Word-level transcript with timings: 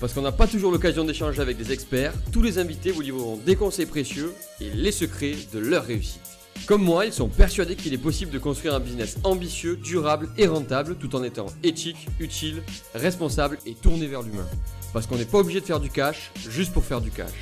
Parce 0.00 0.12
qu'on 0.12 0.22
n'a 0.22 0.32
pas 0.32 0.46
toujours 0.46 0.70
l'occasion 0.70 1.04
d'échanger 1.04 1.40
avec 1.40 1.56
des 1.56 1.72
experts, 1.72 2.12
tous 2.30 2.42
les 2.42 2.58
invités 2.58 2.92
vous 2.92 3.00
livreront 3.00 3.36
des 3.36 3.56
conseils 3.56 3.86
précieux 3.86 4.32
et 4.60 4.70
les 4.70 4.92
secrets 4.92 5.34
de 5.52 5.58
leur 5.58 5.84
réussite. 5.84 6.20
Comme 6.66 6.82
moi, 6.82 7.06
ils 7.06 7.12
sont 7.12 7.28
persuadés 7.28 7.74
qu'il 7.74 7.94
est 7.94 7.98
possible 7.98 8.30
de 8.30 8.38
construire 8.38 8.74
un 8.74 8.80
business 8.80 9.18
ambitieux, 9.24 9.76
durable 9.76 10.28
et 10.36 10.46
rentable 10.46 10.96
tout 10.96 11.16
en 11.16 11.24
étant 11.24 11.46
éthique, 11.64 12.06
utile, 12.20 12.62
responsable 12.94 13.58
et 13.66 13.74
tourné 13.74 14.06
vers 14.06 14.22
l'humain. 14.22 14.46
Parce 14.92 15.06
qu'on 15.06 15.16
n'est 15.16 15.24
pas 15.24 15.38
obligé 15.38 15.60
de 15.60 15.66
faire 15.66 15.80
du 15.80 15.90
cash 15.90 16.30
juste 16.48 16.72
pour 16.72 16.84
faire 16.84 17.00
du 17.00 17.10
cash. 17.10 17.32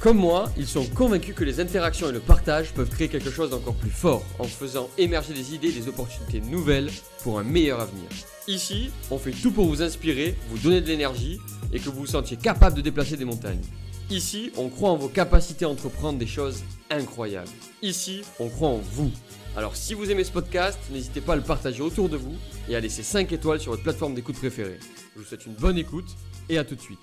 Comme 0.00 0.18
moi, 0.18 0.50
ils 0.56 0.66
sont 0.66 0.84
convaincus 0.86 1.34
que 1.34 1.44
les 1.44 1.60
interactions 1.60 2.08
et 2.08 2.12
le 2.12 2.20
partage 2.20 2.72
peuvent 2.72 2.90
créer 2.90 3.08
quelque 3.08 3.30
chose 3.30 3.50
d'encore 3.50 3.74
plus 3.74 3.90
fort 3.90 4.24
en 4.38 4.44
faisant 4.44 4.88
émerger 4.98 5.32
des 5.32 5.54
idées 5.54 5.68
et 5.68 5.80
des 5.80 5.88
opportunités 5.88 6.40
nouvelles 6.40 6.90
pour 7.22 7.38
un 7.38 7.44
meilleur 7.44 7.80
avenir. 7.80 8.08
Ici, 8.46 8.90
on 9.10 9.16
fait 9.16 9.30
tout 9.30 9.50
pour 9.50 9.66
vous 9.66 9.80
inspirer, 9.80 10.36
vous 10.50 10.58
donner 10.58 10.82
de 10.82 10.86
l'énergie 10.86 11.40
et 11.72 11.80
que 11.80 11.88
vous 11.88 12.00
vous 12.00 12.06
sentiez 12.06 12.36
capable 12.36 12.76
de 12.76 12.82
déplacer 12.82 13.16
des 13.16 13.24
montagnes. 13.24 13.62
Ici, 14.10 14.52
on 14.58 14.68
croit 14.68 14.90
en 14.90 14.96
vos 14.96 15.08
capacités 15.08 15.64
à 15.64 15.70
entreprendre 15.70 16.18
des 16.18 16.26
choses 16.26 16.62
incroyables. 16.90 17.48
Ici, 17.80 18.20
on 18.38 18.50
croit 18.50 18.68
en 18.68 18.76
vous. 18.76 19.10
Alors 19.56 19.76
si 19.76 19.94
vous 19.94 20.10
aimez 20.10 20.24
ce 20.24 20.32
podcast, 20.32 20.78
n'hésitez 20.90 21.22
pas 21.22 21.32
à 21.32 21.36
le 21.36 21.42
partager 21.42 21.80
autour 21.80 22.10
de 22.10 22.18
vous 22.18 22.34
et 22.68 22.76
à 22.76 22.80
laisser 22.80 23.02
5 23.02 23.32
étoiles 23.32 23.60
sur 23.60 23.70
votre 23.70 23.82
plateforme 23.82 24.14
d'écoute 24.14 24.36
préférée. 24.36 24.78
Je 25.14 25.20
vous 25.20 25.26
souhaite 25.26 25.46
une 25.46 25.54
bonne 25.54 25.78
écoute 25.78 26.08
et 26.50 26.58
à 26.58 26.64
tout 26.64 26.74
de 26.74 26.80
suite. 26.80 26.98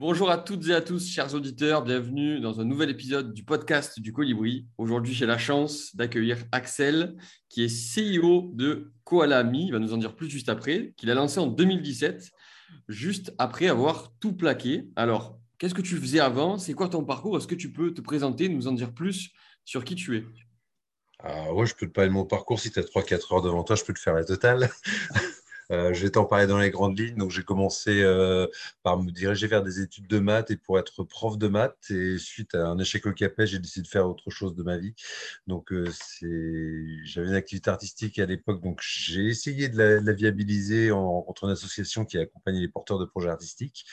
Bonjour 0.00 0.30
à 0.30 0.38
toutes 0.38 0.66
et 0.68 0.74
à 0.74 0.80
tous, 0.80 1.06
chers 1.06 1.34
auditeurs. 1.34 1.84
Bienvenue 1.84 2.40
dans 2.40 2.58
un 2.58 2.64
nouvel 2.64 2.88
épisode 2.88 3.34
du 3.34 3.44
podcast 3.44 4.00
du 4.00 4.14
Colibri. 4.14 4.66
Aujourd'hui, 4.78 5.12
j'ai 5.12 5.26
la 5.26 5.36
chance 5.36 5.94
d'accueillir 5.94 6.38
Axel, 6.52 7.18
qui 7.50 7.64
est 7.64 7.68
CEO 7.68 8.50
de 8.54 8.94
Koalami. 9.04 9.66
Il 9.66 9.72
va 9.72 9.78
nous 9.78 9.92
en 9.92 9.98
dire 9.98 10.16
plus 10.16 10.30
juste 10.30 10.48
après, 10.48 10.94
qu'il 10.96 11.10
a 11.10 11.14
lancé 11.14 11.38
en 11.38 11.48
2017, 11.48 12.30
juste 12.88 13.34
après 13.36 13.68
avoir 13.68 14.14
tout 14.20 14.32
plaqué. 14.32 14.88
Alors, 14.96 15.38
qu'est-ce 15.58 15.74
que 15.74 15.82
tu 15.82 15.98
faisais 15.98 16.20
avant? 16.20 16.56
C'est 16.56 16.72
quoi 16.72 16.88
ton 16.88 17.04
parcours? 17.04 17.36
Est-ce 17.36 17.46
que 17.46 17.54
tu 17.54 17.70
peux 17.70 17.92
te 17.92 18.00
présenter, 18.00 18.48
nous 18.48 18.68
en 18.68 18.72
dire 18.72 18.94
plus 18.94 19.28
sur 19.66 19.84
qui 19.84 19.96
tu 19.96 20.16
es? 20.16 20.24
Ah 21.22 21.48
je 21.66 21.74
peux 21.74 21.86
te 21.86 21.92
parler 21.92 22.08
de 22.08 22.14
mon 22.14 22.24
parcours. 22.24 22.58
Si 22.58 22.72
tu 22.72 22.78
as 22.78 22.84
3-4 22.84 23.34
heures 23.34 23.42
devant 23.42 23.64
toi, 23.64 23.76
je 23.76 23.84
peux 23.84 23.92
te 23.92 23.98
faire 23.98 24.14
la 24.14 24.24
totale. 24.24 24.70
Euh, 25.70 25.94
je 25.94 26.02
vais 26.02 26.10
t'en 26.10 26.24
parler 26.24 26.46
dans 26.46 26.58
les 26.58 26.70
grandes 26.70 26.98
lignes. 26.98 27.16
Donc, 27.16 27.30
j'ai 27.30 27.42
commencé 27.42 28.02
euh, 28.02 28.46
par 28.82 29.00
me 29.02 29.10
diriger 29.10 29.46
vers 29.46 29.62
des 29.62 29.80
études 29.80 30.06
de 30.08 30.18
maths 30.18 30.50
et 30.50 30.56
pour 30.56 30.78
être 30.78 31.04
prof 31.04 31.38
de 31.38 31.48
maths. 31.48 31.90
Et 31.90 32.18
suite 32.18 32.54
à 32.54 32.66
un 32.66 32.78
échec 32.78 33.06
au 33.06 33.12
capet, 33.12 33.46
j'ai 33.46 33.58
décidé 33.58 33.84
de 33.84 33.88
faire 33.88 34.08
autre 34.08 34.30
chose 34.30 34.54
de 34.54 34.62
ma 34.62 34.78
vie. 34.78 34.94
Donc, 35.46 35.72
euh, 35.72 35.86
j'avais 37.04 37.28
une 37.28 37.34
activité 37.34 37.70
artistique 37.70 38.18
à 38.18 38.26
l'époque. 38.26 38.62
Donc, 38.62 38.80
j'ai 38.82 39.26
essayé 39.26 39.68
de 39.68 39.78
la, 39.78 40.12
viabiliser 40.12 40.90
en 40.90 41.12
rencontrant 41.12 41.46
une 41.46 41.52
association 41.52 42.04
qui 42.04 42.18
accompagnait 42.18 42.60
les 42.60 42.68
porteurs 42.68 42.98
de 42.98 43.04
projets 43.04 43.30
artistiques. 43.30 43.86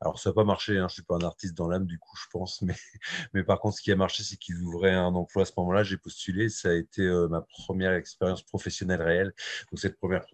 Alors, 0.00 0.18
ça 0.18 0.30
n'a 0.30 0.34
pas 0.34 0.44
marché, 0.44 0.72
hein, 0.72 0.80
je 0.80 0.84
ne 0.84 0.88
suis 0.88 1.02
pas 1.02 1.16
un 1.16 1.24
artiste 1.24 1.54
dans 1.54 1.68
l'âme, 1.68 1.86
du 1.86 1.98
coup, 1.98 2.14
je 2.16 2.26
pense, 2.30 2.60
mais, 2.62 2.74
mais 3.34 3.44
par 3.44 3.60
contre, 3.60 3.78
ce 3.78 3.82
qui 3.82 3.92
a 3.92 3.96
marché, 3.96 4.22
c'est 4.22 4.36
qu'ils 4.36 4.60
ouvraient 4.62 4.92
un 4.92 5.14
emploi 5.14 5.42
à 5.42 5.44
ce 5.46 5.52
moment-là. 5.56 5.84
J'ai 5.84 5.96
postulé, 5.96 6.48
ça 6.50 6.70
a 6.70 6.74
été 6.74 7.02
euh, 7.02 7.28
ma 7.28 7.40
première 7.40 7.92
expérience 7.94 8.42
professionnelle 8.42 9.00
réelle. 9.02 9.32
Donc, 9.70 9.80
cette 9.80 9.98
première 9.98 10.24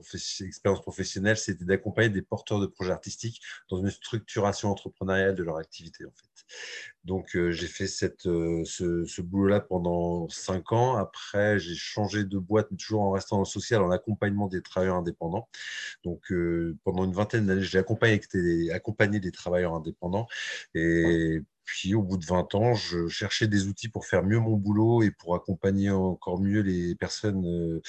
expérience 0.44 0.82
professionnelle, 0.82 1.36
c'était 1.36 1.64
d'accompagner 1.64 2.10
des 2.10 2.22
porteurs 2.22 2.58
de 2.58 2.66
projets 2.66 2.92
artistiques 2.92 3.40
dans 3.68 3.78
une 3.78 3.90
structuration 3.90 4.70
entrepreneuriale 4.70 5.36
de 5.36 5.42
leur 5.44 5.58
activité, 5.58 6.04
en 6.06 6.10
fait. 6.10 6.26
Donc, 7.04 7.36
euh, 7.36 7.50
j'ai 7.50 7.66
fait 7.66 7.86
cette, 7.86 8.26
euh, 8.26 8.64
ce, 8.64 9.20
boulot-là 9.22 9.60
pendant 9.60 10.28
cinq 10.28 10.72
ans. 10.72 10.96
Après, 10.96 11.58
j'ai 11.58 11.74
changé 11.74 12.24
de 12.24 12.38
boîte, 12.38 12.68
toujours 12.76 13.02
en 13.02 13.10
restant 13.12 13.36
dans 13.36 13.42
le 13.42 13.46
social, 13.46 13.82
en 13.82 13.90
accompagnement 13.90 14.48
des 14.48 14.62
travailleurs 14.62 14.96
indépendants. 14.96 15.48
Donc, 16.04 16.32
pendant 16.84 17.04
une 17.04 17.12
vingtaine 17.12 17.46
d'années, 17.46 17.62
j'ai 17.62 17.78
accompagné 17.78 19.20
des 19.20 19.32
travailleurs 19.32 19.51
indépendant. 19.54 20.26
Et 20.74 21.40
puis, 21.72 21.94
au 21.94 22.02
bout 22.02 22.18
de 22.18 22.26
20 22.26 22.54
ans, 22.54 22.74
je 22.74 23.08
cherchais 23.08 23.46
des 23.48 23.66
outils 23.66 23.88
pour 23.88 24.04
faire 24.04 24.22
mieux 24.22 24.38
mon 24.38 24.56
boulot 24.56 25.02
et 25.02 25.10
pour 25.10 25.34
accompagner 25.34 25.88
encore 25.88 26.38
mieux 26.38 26.60
les 26.60 26.94
personnes 26.94 27.46
euh, 27.46 27.80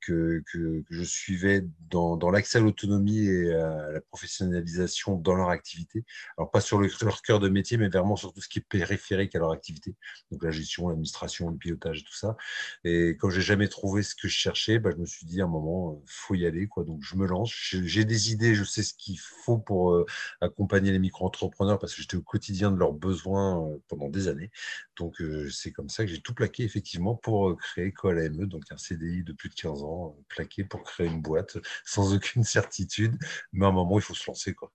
que, 0.00 0.42
que, 0.52 0.82
je 0.90 1.04
suivais 1.04 1.64
dans, 1.88 2.16
dans 2.16 2.32
l'accès 2.32 2.58
à 2.58 2.60
l'autonomie 2.60 3.28
et 3.28 3.54
à 3.54 3.92
la 3.92 4.00
professionnalisation 4.00 5.14
dans 5.14 5.36
leur 5.36 5.50
activité. 5.50 6.04
Alors, 6.36 6.50
pas 6.50 6.60
sur 6.60 6.80
leur 6.80 7.22
cœur 7.22 7.38
de 7.38 7.48
métier, 7.48 7.76
mais 7.76 7.88
vraiment 7.88 8.16
sur 8.16 8.32
tout 8.32 8.40
ce 8.40 8.48
qui 8.48 8.58
est 8.58 8.68
périphérique 8.68 9.36
à 9.36 9.38
leur 9.38 9.52
activité. 9.52 9.94
Donc, 10.32 10.42
la 10.42 10.50
gestion, 10.50 10.88
l'administration, 10.88 11.48
le 11.48 11.56
pilotage, 11.56 12.02
tout 12.02 12.16
ça. 12.16 12.36
Et 12.82 13.10
quand 13.20 13.30
j'ai 13.30 13.40
jamais 13.40 13.68
trouvé 13.68 14.02
ce 14.02 14.16
que 14.16 14.26
je 14.26 14.34
cherchais, 14.36 14.80
bah, 14.80 14.90
je 14.90 14.96
me 14.96 15.06
suis 15.06 15.26
dit 15.26 15.40
à 15.40 15.44
un 15.44 15.48
moment, 15.48 15.92
euh, 15.92 16.02
faut 16.06 16.34
y 16.34 16.44
aller. 16.44 16.66
Quoi. 16.66 16.82
Donc, 16.82 17.04
je 17.04 17.14
me 17.14 17.24
lance. 17.24 17.52
J'ai 17.52 18.04
des 18.04 18.32
idées, 18.32 18.56
je 18.56 18.64
sais 18.64 18.82
ce 18.82 18.94
qu'il 18.94 19.20
faut 19.20 19.58
pour 19.58 19.92
euh, 19.92 20.06
accompagner 20.40 20.90
les 20.90 20.98
micro-entrepreneurs 20.98 21.78
parce 21.78 21.94
que 21.94 22.02
j'étais 22.02 22.16
au 22.16 22.22
quotidien 22.22 22.72
de 22.72 22.76
leurs 22.78 22.94
besoins 22.94 23.27
euh, 23.36 23.78
pendant 23.88 24.08
des 24.08 24.28
années. 24.28 24.50
Donc, 24.96 25.20
euh, 25.20 25.48
c'est 25.50 25.72
comme 25.72 25.88
ça 25.88 26.04
que 26.04 26.10
j'ai 26.10 26.20
tout 26.20 26.34
plaqué, 26.34 26.64
effectivement, 26.64 27.14
pour 27.16 27.50
euh, 27.50 27.56
créer 27.56 27.92
AME, 28.04 28.46
donc 28.46 28.64
un 28.70 28.78
CDI 28.78 29.24
de 29.24 29.32
plus 29.32 29.48
de 29.48 29.54
15 29.54 29.82
ans, 29.82 30.16
plaqué 30.28 30.64
pour 30.64 30.82
créer 30.82 31.06
une 31.06 31.22
boîte 31.22 31.58
sans 31.84 32.14
aucune 32.14 32.44
certitude. 32.44 33.18
Mais 33.52 33.66
à 33.66 33.68
un 33.68 33.72
moment, 33.72 33.98
il 33.98 34.02
faut 34.02 34.14
se 34.14 34.28
lancer. 34.28 34.54
Quoi 34.54 34.72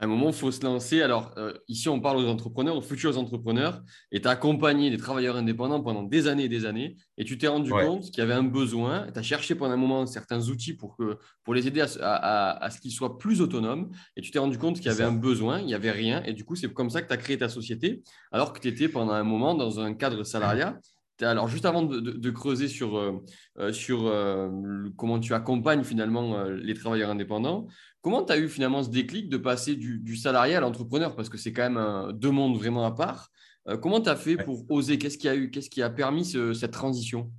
à 0.00 0.04
un 0.04 0.06
moment, 0.06 0.28
il 0.28 0.32
faut 0.32 0.50
se 0.50 0.64
lancer. 0.64 1.02
Alors, 1.02 1.34
euh, 1.36 1.52
ici, 1.68 1.90
on 1.90 2.00
parle 2.00 2.16
aux 2.16 2.26
entrepreneurs, 2.26 2.74
aux 2.74 2.80
futurs 2.80 3.18
entrepreneurs, 3.18 3.82
et 4.10 4.22
tu 4.22 4.28
as 4.28 4.30
accompagné 4.30 4.88
des 4.88 4.96
travailleurs 4.96 5.36
indépendants 5.36 5.82
pendant 5.82 6.02
des 6.02 6.26
années 6.26 6.44
et 6.44 6.48
des 6.48 6.64
années, 6.64 6.96
et 7.18 7.24
tu 7.24 7.36
t'es 7.36 7.48
rendu 7.48 7.70
compte 7.70 8.04
qu'il 8.04 8.18
y 8.18 8.22
avait 8.22 8.32
un 8.32 8.42
besoin, 8.42 9.08
tu 9.12 9.18
as 9.18 9.22
cherché 9.22 9.54
pendant 9.54 9.74
un 9.74 9.76
moment 9.76 10.06
certains 10.06 10.48
outils 10.48 10.72
pour, 10.72 10.96
que, 10.96 11.18
pour 11.44 11.52
les 11.52 11.68
aider 11.68 11.82
à, 12.00 12.64
à, 12.64 12.70
ce 12.70 12.80
qu'ils 12.80 12.92
soient 12.92 13.18
plus 13.18 13.42
autonomes, 13.42 13.90
et 14.16 14.22
tu 14.22 14.30
t'es 14.30 14.38
rendu 14.38 14.56
compte 14.56 14.76
qu'il 14.76 14.86
y 14.86 14.88
avait 14.88 15.04
un 15.04 15.12
besoin, 15.12 15.60
il 15.60 15.66
n'y 15.66 15.74
avait 15.74 15.90
rien, 15.90 16.22
et 16.24 16.32
du 16.32 16.46
coup, 16.46 16.56
c'est 16.56 16.72
comme 16.72 16.88
ça 16.88 17.02
que 17.02 17.08
tu 17.08 17.12
as 17.12 17.18
créé 17.18 17.36
ta 17.36 17.50
société, 17.50 18.02
alors 18.32 18.54
que 18.54 18.60
tu 18.60 18.68
étais 18.68 18.88
pendant 18.88 19.12
un 19.12 19.24
moment 19.24 19.54
dans 19.54 19.80
un 19.80 19.92
cadre 19.92 20.24
salariat. 20.24 20.80
Alors, 21.22 21.48
juste 21.48 21.66
avant 21.66 21.82
de, 21.82 22.30
creuser 22.30 22.66
sur, 22.66 22.96
euh, 22.96 23.22
euh, 23.58 23.72
sur 23.74 24.10
comment 24.96 25.20
tu 25.20 25.34
accompagnes 25.34 25.84
finalement 25.84 26.44
les 26.44 26.72
travailleurs 26.72 27.10
indépendants, 27.10 27.66
Comment 28.02 28.24
tu 28.24 28.32
as 28.32 28.38
eu 28.38 28.48
finalement 28.48 28.82
ce 28.82 28.88
déclic 28.88 29.28
de 29.28 29.36
passer 29.36 29.76
du, 29.76 30.16
salarié 30.16 30.54
à 30.54 30.60
l'entrepreneur? 30.60 31.14
Parce 31.14 31.28
que 31.28 31.36
c'est 31.36 31.52
quand 31.52 31.70
même 31.70 32.12
deux 32.12 32.30
mondes 32.30 32.56
vraiment 32.56 32.86
à 32.86 32.92
part. 32.92 33.30
Euh, 33.68 33.76
comment 33.76 34.00
tu 34.00 34.08
as 34.08 34.16
fait 34.16 34.36
pour 34.36 34.64
oser? 34.70 34.98
Qu'est-ce 34.98 35.18
qui 35.18 35.28
a 35.28 35.36
eu 35.36 35.50
Qu'est-ce 35.50 35.68
qui 35.68 35.82
a 35.82 35.90
permis 35.90 36.24
cette 36.24 36.70
transition? 36.70 37.30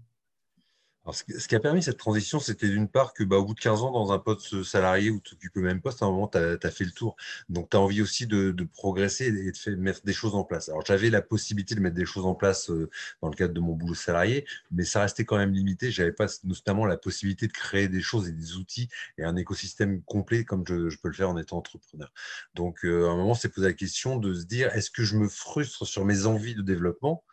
Ce 1.12 1.48
qui 1.48 1.56
a 1.56 1.60
permis 1.60 1.82
cette 1.82 1.98
transition, 1.98 2.40
c'était 2.40 2.70
d'une 2.70 2.88
part 2.88 3.14
que, 3.14 3.24
bah, 3.24 3.38
au 3.38 3.46
bout 3.46 3.56
de 3.56 3.60
15 3.60 3.82
ans, 3.82 3.92
dans 3.92 4.12
un 4.12 4.20
poste 4.20 4.62
salarié 4.62 5.10
où 5.10 5.20
tu 5.20 5.34
occupes 5.34 5.56
le 5.56 5.64
même 5.64 5.82
poste, 5.82 6.04
à 6.04 6.06
un 6.06 6.12
moment, 6.12 6.28
tu 6.28 6.38
as, 6.38 6.72
fait 6.72 6.84
le 6.84 6.92
tour. 6.92 7.16
Donc, 7.50 7.72
tu 7.72 7.78
as 7.78 7.80
envie 7.80 8.04
aussi 8.04 8.28
de, 8.28 8.56
progresser 8.72 9.26
et 9.26 9.72
de 9.72 9.76
mettre 9.78 10.04
des 10.06 10.14
choses 10.14 10.36
en 10.36 10.44
place. 10.44 10.70
Alors, 10.70 10.86
j'avais 10.86 11.10
la 11.10 11.24
possibilité 11.24 11.74
de 11.74 11.80
mettre 11.80 11.96
des 11.96 12.06
choses 12.06 12.26
en 12.26 12.36
place 12.36 12.70
euh, 12.70 12.90
dans 13.22 13.30
le 13.30 13.36
cadre 13.36 13.54
de 13.54 13.60
mon 13.60 13.74
boulot 13.74 13.96
salarié, 13.96 14.46
mais 14.72 14.86
ça 14.86 15.02
restait 15.02 15.26
quand 15.26 15.38
même 15.38 15.54
limité. 15.54 15.90
Je 15.90 16.04
n'avais 16.04 16.14
pas 16.14 16.28
notamment 16.44 16.86
la 16.86 16.98
possibilité 16.98 17.48
de 17.48 17.54
créer 17.54 17.88
des 17.88 18.02
choses 18.02 18.28
et 18.30 18.32
des 18.32 18.56
outils 18.58 18.88
et 19.18 19.24
un 19.24 19.36
écosystème 19.36 20.04
complet 20.04 20.46
comme 20.46 20.64
je, 20.68 20.96
peux 21.02 21.08
le 21.08 21.16
faire 21.16 21.30
en 21.30 21.38
étant 21.38 21.58
entrepreneur. 21.58 22.14
Donc, 22.54 22.86
euh, 22.86 23.08
à 23.08 23.12
un 23.12 23.16
moment, 23.16 23.34
c'est 23.34 23.50
posé 23.50 23.68
la 23.68 23.74
question 23.74 24.18
de 24.18 24.36
se 24.36 24.46
dire, 24.46 24.74
est-ce 24.76 24.92
que 24.92 25.04
je 25.04 25.18
me 25.18 25.28
frustre 25.28 25.88
sur 25.88 26.06
mes 26.06 26.28
envies 26.28 26.54
de 26.54 26.62
développement 26.62 27.24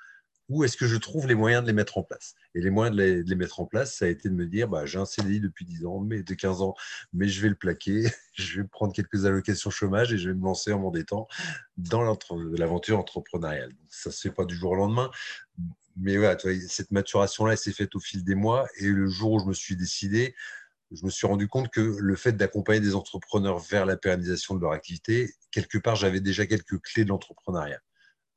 ou 0.48 0.64
est-ce 0.64 0.76
que 0.76 0.86
je 0.86 0.96
trouve 0.96 1.26
les 1.26 1.34
moyens 1.34 1.62
de 1.62 1.66
les 1.66 1.72
mettre 1.72 1.98
en 1.98 2.02
place? 2.02 2.34
Et 2.54 2.60
les 2.60 2.70
moyens 2.70 2.96
de 2.96 3.22
les, 3.26 3.34
mettre 3.34 3.60
en 3.60 3.66
place, 3.66 3.94
ça 3.96 4.06
a 4.06 4.08
été 4.08 4.28
de 4.28 4.34
me 4.34 4.46
dire, 4.46 4.68
bah, 4.68 4.86
j'ai 4.86 4.98
un 4.98 5.04
CDI 5.04 5.40
depuis 5.40 5.64
10 5.64 5.84
ans, 5.84 6.00
mais 6.00 6.22
de 6.22 6.34
15 6.34 6.62
ans, 6.62 6.74
mais 7.12 7.28
je 7.28 7.40
vais 7.42 7.48
le 7.48 7.54
plaquer, 7.54 8.06
je 8.32 8.60
vais 8.60 8.66
prendre 8.66 8.94
quelques 8.94 9.26
allocations 9.26 9.70
chômage 9.70 10.12
et 10.12 10.18
je 10.18 10.30
vais 10.30 10.34
me 10.34 10.44
lancer 10.44 10.72
en 10.72 10.78
m'endettant 10.78 11.28
dans 11.76 12.02
l'aventure 12.02 12.98
entrepreneuriale. 12.98 13.72
ça 13.90 14.10
ne 14.10 14.14
se 14.14 14.20
fait 14.20 14.34
pas 14.34 14.44
du 14.44 14.54
jour 14.54 14.72
au 14.72 14.76
lendemain, 14.76 15.10
mais 15.96 16.16
voilà, 16.16 16.38
cette 16.68 16.92
maturation-là, 16.92 17.52
elle 17.52 17.58
s'est 17.58 17.72
faite 17.72 17.94
au 17.94 18.00
fil 18.00 18.24
des 18.24 18.34
mois. 18.34 18.66
Et 18.78 18.86
le 18.86 19.08
jour 19.08 19.32
où 19.32 19.40
je 19.40 19.46
me 19.46 19.52
suis 19.52 19.76
décidé, 19.76 20.34
je 20.92 21.04
me 21.04 21.10
suis 21.10 21.26
rendu 21.26 21.48
compte 21.48 21.70
que 21.70 21.80
le 21.80 22.16
fait 22.16 22.32
d'accompagner 22.32 22.80
des 22.80 22.94
entrepreneurs 22.94 23.58
vers 23.58 23.84
la 23.84 23.96
pérennisation 23.96 24.54
de 24.54 24.60
leur 24.60 24.72
activité, 24.72 25.34
quelque 25.50 25.78
part, 25.78 25.96
j'avais 25.96 26.20
déjà 26.20 26.46
quelques 26.46 26.80
clés 26.80 27.04
de 27.04 27.10
l'entrepreneuriat. 27.10 27.80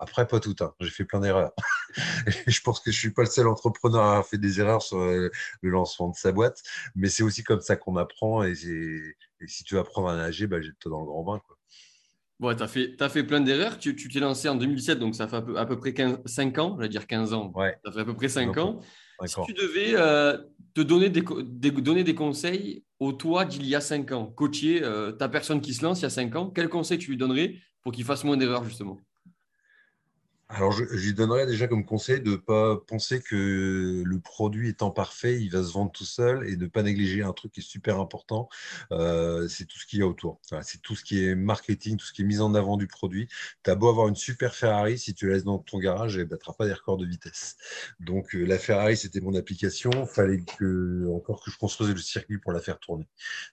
Après, 0.01 0.27
pas 0.27 0.39
tout. 0.39 0.55
Hein. 0.61 0.73
J'ai 0.79 0.89
fait 0.89 1.05
plein 1.05 1.19
d'erreurs. 1.19 1.51
je 2.47 2.61
pense 2.61 2.79
que 2.79 2.91
je 2.91 2.97
suis 2.97 3.11
pas 3.11 3.21
le 3.21 3.29
seul 3.29 3.47
entrepreneur 3.47 4.01
à 4.01 4.09
avoir 4.09 4.27
fait 4.27 4.39
des 4.39 4.59
erreurs 4.59 4.81
sur 4.81 4.97
euh, 4.97 5.29
le 5.61 5.69
lancement 5.69 6.09
de 6.09 6.15
sa 6.15 6.31
boîte. 6.31 6.63
Mais 6.95 7.07
c'est 7.07 7.21
aussi 7.21 7.43
comme 7.43 7.61
ça 7.61 7.75
qu'on 7.75 7.95
apprend. 7.97 8.43
Et, 8.43 8.55
si 8.55 9.63
tu 9.63 9.75
veux 9.75 9.79
apprendre 9.79 10.09
à 10.09 10.15
nager, 10.15 10.47
bah, 10.47 10.59
j'étais 10.59 10.89
dans 10.89 11.01
le 11.01 11.05
grand 11.05 11.23
bain. 11.23 11.41
Quoi. 11.45 11.55
Ouais, 12.39 12.55
tu 12.55 12.63
as 12.63 12.67
fait, 12.67 12.99
as 12.99 13.09
fait 13.09 13.23
plein 13.23 13.41
d'erreurs. 13.41 13.77
Tu 13.77 13.95
t'es 13.95 14.19
lancé 14.19 14.49
en 14.49 14.55
2007, 14.55 14.97
donc 14.97 15.13
ça 15.13 15.27
fait 15.27 15.35
à 15.35 15.41
peu, 15.43 15.59
à 15.59 15.67
peu 15.67 15.77
près 15.77 15.93
15, 15.93 16.21
5 16.25 16.57
ans, 16.57 16.75
je 16.77 16.81
vais 16.81 16.89
dire 16.89 17.05
15 17.05 17.33
ans. 17.33 17.51
Ouais. 17.53 17.77
Ça 17.85 17.91
fait 17.91 17.99
à 17.99 18.05
peu 18.05 18.15
près 18.15 18.27
5 18.27 18.57
ans. 18.57 18.81
Si 19.23 19.35
tu 19.45 19.53
devais 19.53 19.93
euh, 19.93 20.35
te 20.73 20.81
donner 20.81 21.09
des, 21.09 21.21
donner 21.21 22.03
des 22.03 22.15
conseils 22.15 22.83
au 22.99 23.13
toi 23.13 23.45
d'il 23.45 23.67
y 23.67 23.75
a 23.75 23.81
5 23.81 24.11
ans, 24.13 24.25
coacher 24.25 24.81
euh, 24.81 25.11
ta 25.11 25.29
personne 25.29 25.61
qui 25.61 25.75
se 25.75 25.83
lance 25.83 25.99
il 25.99 26.03
y 26.03 26.05
a 26.05 26.09
5 26.09 26.35
ans, 26.35 26.49
quels 26.49 26.69
conseils 26.69 26.97
tu 26.97 27.11
lui 27.11 27.17
donnerais 27.17 27.53
pour 27.83 27.91
qu'il 27.91 28.03
fasse 28.03 28.23
moins 28.23 28.37
d'erreurs 28.37 28.63
justement? 28.63 28.97
Alors, 30.53 30.73
je, 30.73 30.83
lui 30.83 31.13
donnerais 31.13 31.45
déjà 31.45 31.67
comme 31.67 31.85
conseil 31.85 32.19
de 32.19 32.31
ne 32.31 32.35
pas 32.35 32.75
penser 32.75 33.21
que 33.21 34.03
le 34.05 34.19
produit 34.19 34.67
étant 34.69 34.91
parfait, 34.91 35.41
il 35.41 35.49
va 35.49 35.63
se 35.63 35.71
vendre 35.71 35.91
tout 35.91 36.03
seul 36.03 36.45
et 36.47 36.57
de 36.57 36.65
ne 36.65 36.69
pas 36.69 36.83
négliger 36.83 37.23
un 37.23 37.31
truc 37.31 37.53
qui 37.53 37.61
est 37.61 37.63
super 37.63 37.99
important. 37.99 38.49
Euh, 38.91 39.47
c'est 39.47 39.65
tout 39.65 39.79
ce 39.79 39.85
qu'il 39.85 39.99
y 39.99 40.01
a 40.01 40.07
autour. 40.07 40.41
c'est 40.61 40.81
tout 40.81 40.95
ce 40.95 41.05
qui 41.05 41.23
est 41.23 41.35
marketing, 41.35 41.95
tout 41.95 42.05
ce 42.05 42.11
qui 42.11 42.23
est 42.23 42.25
mise 42.25 42.41
en 42.41 42.53
avant 42.53 42.75
du 42.75 42.87
produit. 42.87 43.29
Tu 43.63 43.69
as 43.69 43.75
beau 43.75 43.87
avoir 43.87 44.09
une 44.09 44.15
super 44.17 44.53
Ferrari, 44.53 44.99
si 44.99 45.13
tu 45.13 45.27
la 45.27 45.35
laisses 45.35 45.45
dans 45.45 45.57
ton 45.57 45.79
garage, 45.79 46.15
elle 46.17 46.23
ne 46.23 46.29
battra 46.29 46.53
pas 46.53 46.65
des 46.65 46.73
records 46.73 46.97
de 46.97 47.05
vitesse. 47.05 47.55
Donc, 48.01 48.35
euh, 48.35 48.43
la 48.43 48.57
Ferrari, 48.57 48.97
c'était 48.97 49.21
mon 49.21 49.35
application. 49.35 49.89
Il 49.93 50.07
fallait 50.07 50.43
encore 51.07 51.41
que 51.45 51.49
je 51.49 51.57
construise 51.57 51.91
le 51.91 51.97
circuit 51.97 52.39
pour 52.39 52.51
la 52.51 52.59
faire 52.59 52.77
tourner. 52.79 53.07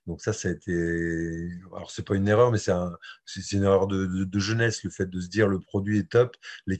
Donc, 0.08 0.20
ça, 0.20 0.32
ça 0.32 0.48
a 0.48 0.50
été. 0.50 1.48
Alors, 1.76 1.92
ce 1.92 2.00
n'est 2.00 2.04
pas 2.04 2.16
une 2.16 2.26
erreur, 2.26 2.50
mais 2.50 2.58
c'est 2.58 3.52
une 3.52 3.62
erreur 3.62 3.86
de, 3.86 4.38
jeunesse, 4.38 4.82
le 4.82 4.90
fait 4.90 5.06
de 5.06 5.20
se 5.20 5.28
dire 5.28 5.46
le 5.46 5.60
produit 5.60 5.98
est 5.98 6.10
top. 6.10 6.36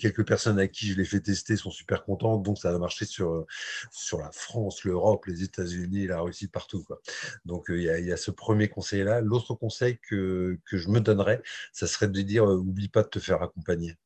Quelques 0.09 0.27
personnes 0.27 0.59
à 0.59 0.69
qui 0.69 0.89
je 0.89 0.97
l'ai 0.97 1.05
fait 1.05 1.21
tester 1.21 1.57
sont 1.57 1.71
super 1.71 2.05
contentes, 2.05 2.43
donc 2.43 2.59
ça 2.59 2.75
a 2.75 2.79
marché 2.79 3.05
sur, 3.05 3.47
sur 3.91 4.19
la 4.19 4.31
France, 4.33 4.85
l'Europe, 4.85 5.27
les 5.27 5.43
États-Unis, 5.43 6.07
la 6.07 6.21
Russie, 6.21 6.49
partout. 6.49 6.85
Donc 7.45 7.71
euh, 7.71 7.79
il 7.79 8.07
y, 8.07 8.13
a, 8.13 8.17
ce 8.17 8.31
premier 8.31 8.69
conseil-là. 8.69 9.21
L'autre 9.21 9.55
conseil 9.55 9.99
que, 9.99 10.59
que, 10.65 10.77
je 10.77 10.89
me 10.89 11.01
donnerais, 11.01 11.43
ça 11.73 11.87
serait 11.87 12.09
de 12.09 12.21
dire 12.23 12.45
euh, 12.45 12.57
oublie 12.57 12.89
pas 12.89 13.03
de 13.03 13.09
te 13.09 13.19
faire 13.19 13.43
accompagner. 13.43 13.97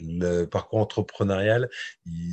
Le 0.00 0.44
parcours 0.46 0.78
entrepreneurial, 0.78 1.68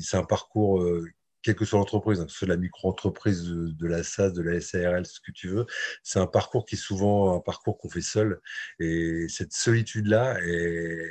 c'est 0.01 0.17
un 0.17 0.23
parcours 0.23 0.81
euh, 0.81 1.05
quelle 1.41 1.55
que 1.55 1.65
soit 1.65 1.79
l'entreprise, 1.79 2.19
hein, 2.19 2.25
que 2.25 2.31
ce 2.31 2.37
soit 2.37 2.47
la 2.47 2.57
micro-entreprise 2.57 3.43
de, 3.45 3.87
la 3.87 4.03
SAS, 4.03 4.33
de 4.33 4.41
la 4.41 4.59
SARL, 4.59 5.05
ce 5.05 5.19
que 5.21 5.31
tu 5.31 5.47
veux, 5.47 5.65
c'est 6.03 6.19
un 6.19 6.27
parcours 6.27 6.65
qui 6.65 6.75
est 6.75 6.77
souvent 6.77 7.35
un 7.35 7.39
parcours 7.39 7.77
qu'on 7.77 7.89
fait 7.89 8.01
seul. 8.01 8.41
Et 8.79 9.27
cette 9.29 9.53
solitude-là, 9.53 10.37
est, 10.41 11.09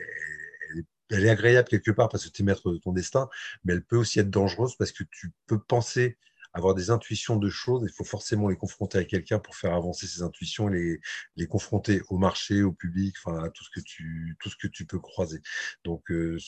elle 1.10 1.24
est 1.26 1.30
agréable 1.30 1.68
quelque 1.68 1.90
part 1.90 2.08
parce 2.08 2.24
que 2.24 2.30
tu 2.30 2.42
es 2.42 2.44
maître 2.44 2.70
de 2.72 2.78
ton 2.78 2.92
destin, 2.92 3.28
mais 3.64 3.74
elle 3.74 3.84
peut 3.84 3.96
aussi 3.96 4.20
être 4.20 4.30
dangereuse 4.30 4.76
parce 4.76 4.92
que 4.92 5.04
tu 5.10 5.32
peux 5.46 5.60
penser 5.60 6.18
avoir 6.52 6.74
des 6.74 6.90
intuitions 6.90 7.36
de 7.36 7.48
choses. 7.50 7.84
Il 7.84 7.92
faut 7.92 8.04
forcément 8.04 8.48
les 8.48 8.56
confronter 8.56 8.98
à 8.98 9.04
quelqu'un 9.04 9.38
pour 9.38 9.56
faire 9.56 9.74
avancer 9.74 10.06
ces 10.06 10.22
intuitions, 10.22 10.68
les, 10.68 11.00
les 11.36 11.46
confronter 11.46 12.02
au 12.08 12.18
marché, 12.18 12.62
au 12.62 12.72
public, 12.72 13.16
enfin 13.18 13.44
à 13.44 13.50
tout 13.50 13.64
ce 13.64 13.70
que 13.70 13.80
tu, 13.80 14.36
tout 14.40 14.50
ce 14.50 14.56
que 14.56 14.66
tu 14.66 14.86
peux 14.86 14.98
croiser. 14.98 15.40
Donc, 15.84 16.10
euh, 16.10 16.38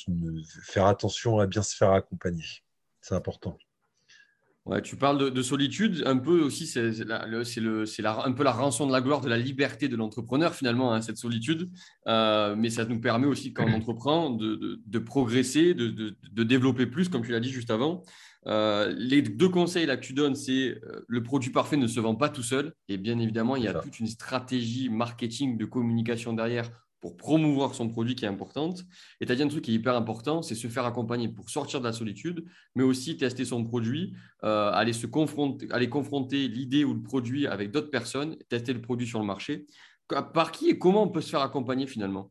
faire 0.65 0.87
attention 0.87 1.39
à 1.39 1.47
bien 1.47 1.63
se 1.63 1.77
faire 1.77 1.93
accompagner. 1.93 2.45
C'est 3.01 3.15
important. 3.15 3.59
Ouais, 4.71 4.83
tu 4.83 4.95
parles 4.95 5.33
de, 5.33 5.43
solitude, 5.43 6.05
un 6.07 6.17
peu 6.17 6.43
aussi, 6.43 6.65
c'est 6.65 6.81
un 6.81 8.33
peu 8.33 8.45
la 8.45 8.53
rançon 8.53 8.87
de 8.87 8.93
la 8.93 9.01
gloire 9.01 9.21
de 9.21 9.29
la 9.29 9.37
liberté 9.37 9.89
de 9.89 9.97
l'entrepreneur 9.97 10.55
finalement, 10.55 10.95
hein, 10.95 11.03
cette 11.03 11.17
solitude. 11.17 11.69
Euh, 12.07 12.55
mais 12.57 12.71
ça 12.71 12.85
nous 12.85 13.01
permet 13.01 13.27
aussi, 13.27 13.53
quand 13.53 13.67
on 13.67 13.73
entreprend, 13.73 14.31
de, 14.31 14.99
progresser, 15.01 15.75
de, 15.75 16.15
développer 16.45 16.87
plus, 16.87 17.09
comme 17.09 17.25
tu 17.25 17.33
l'as 17.33 17.41
dit 17.41 17.51
juste 17.51 17.73
avant. 17.73 18.05
Euh, 18.47 18.95
les 18.97 19.23
deux 19.23 19.49
conseils 19.49 19.87
là 19.87 19.97
que 19.97 20.07
tu 20.07 20.13
donnes, 20.13 20.37
c'est 20.37 20.79
euh, 20.85 21.05
le 21.09 21.23
produit 21.25 21.51
parfait 21.51 21.77
ne 21.77 21.89
se 21.89 21.99
vend 21.99 22.15
pas 22.15 22.29
tout 22.29 22.45
seul. 22.45 22.73
Et 22.89 22.97
bien 22.97 23.19
évidemment, 23.19 23.57
il 23.57 23.65
y 23.65 23.69
a 23.69 23.75
toute 23.75 23.99
une 23.99 24.07
stratégie 24.07 24.89
marketing 24.89 25.59
de 25.59 25.65
communication 25.65 26.33
derrière 26.33 26.71
pour 27.01 27.17
promouvoir 27.17 27.75
son 27.75 27.89
produit 27.89 28.15
qui 28.15 28.25
est 28.25 28.29
importante. 28.29 28.85
Et 29.21 29.27
tu 29.27 29.33
as 29.33 29.35
dit 29.35 29.43
un 29.43 29.49
truc 29.49 29.65
qui 29.65 29.73
est 29.73 29.75
hyper 29.75 29.97
important, 29.97 30.43
c'est 30.43 30.55
se 30.55 30.69
faire 30.69 30.85
accompagner 30.85 31.29
pour 31.29 31.49
sortir 31.51 31.81
de 31.81 31.87
la 31.87 31.93
solitude, 31.93 32.45
mais 32.75 32.83
aussi 32.83 33.17
tester 33.17 33.45
son 33.45 33.65
produit, 33.65 34.15
euh, 34.45 34.71
aller, 34.73 34.93
se 34.93 35.07
confronter, 35.07 35.67
aller 35.71 35.89
confronter 35.89 36.49
l'idée 36.49 36.85
ou 36.85 36.95
le 36.95 37.03
produit 37.03 37.47
avec 37.47 37.71
d'autres 37.71 37.91
personnes, 37.91 38.37
tester 38.49 38.73
le 38.73 38.83
produit 38.83 39.07
sur 39.07 39.19
le 39.19 39.27
marché. 39.27 39.67
Par 40.35 40.53
qui 40.53 40.69
et 40.69 40.79
comment 40.79 41.05
on 41.05 41.09
peut 41.09 41.21
se 41.21 41.31
faire 41.31 41.43
accompagner 41.43 41.87
finalement? 41.87 42.31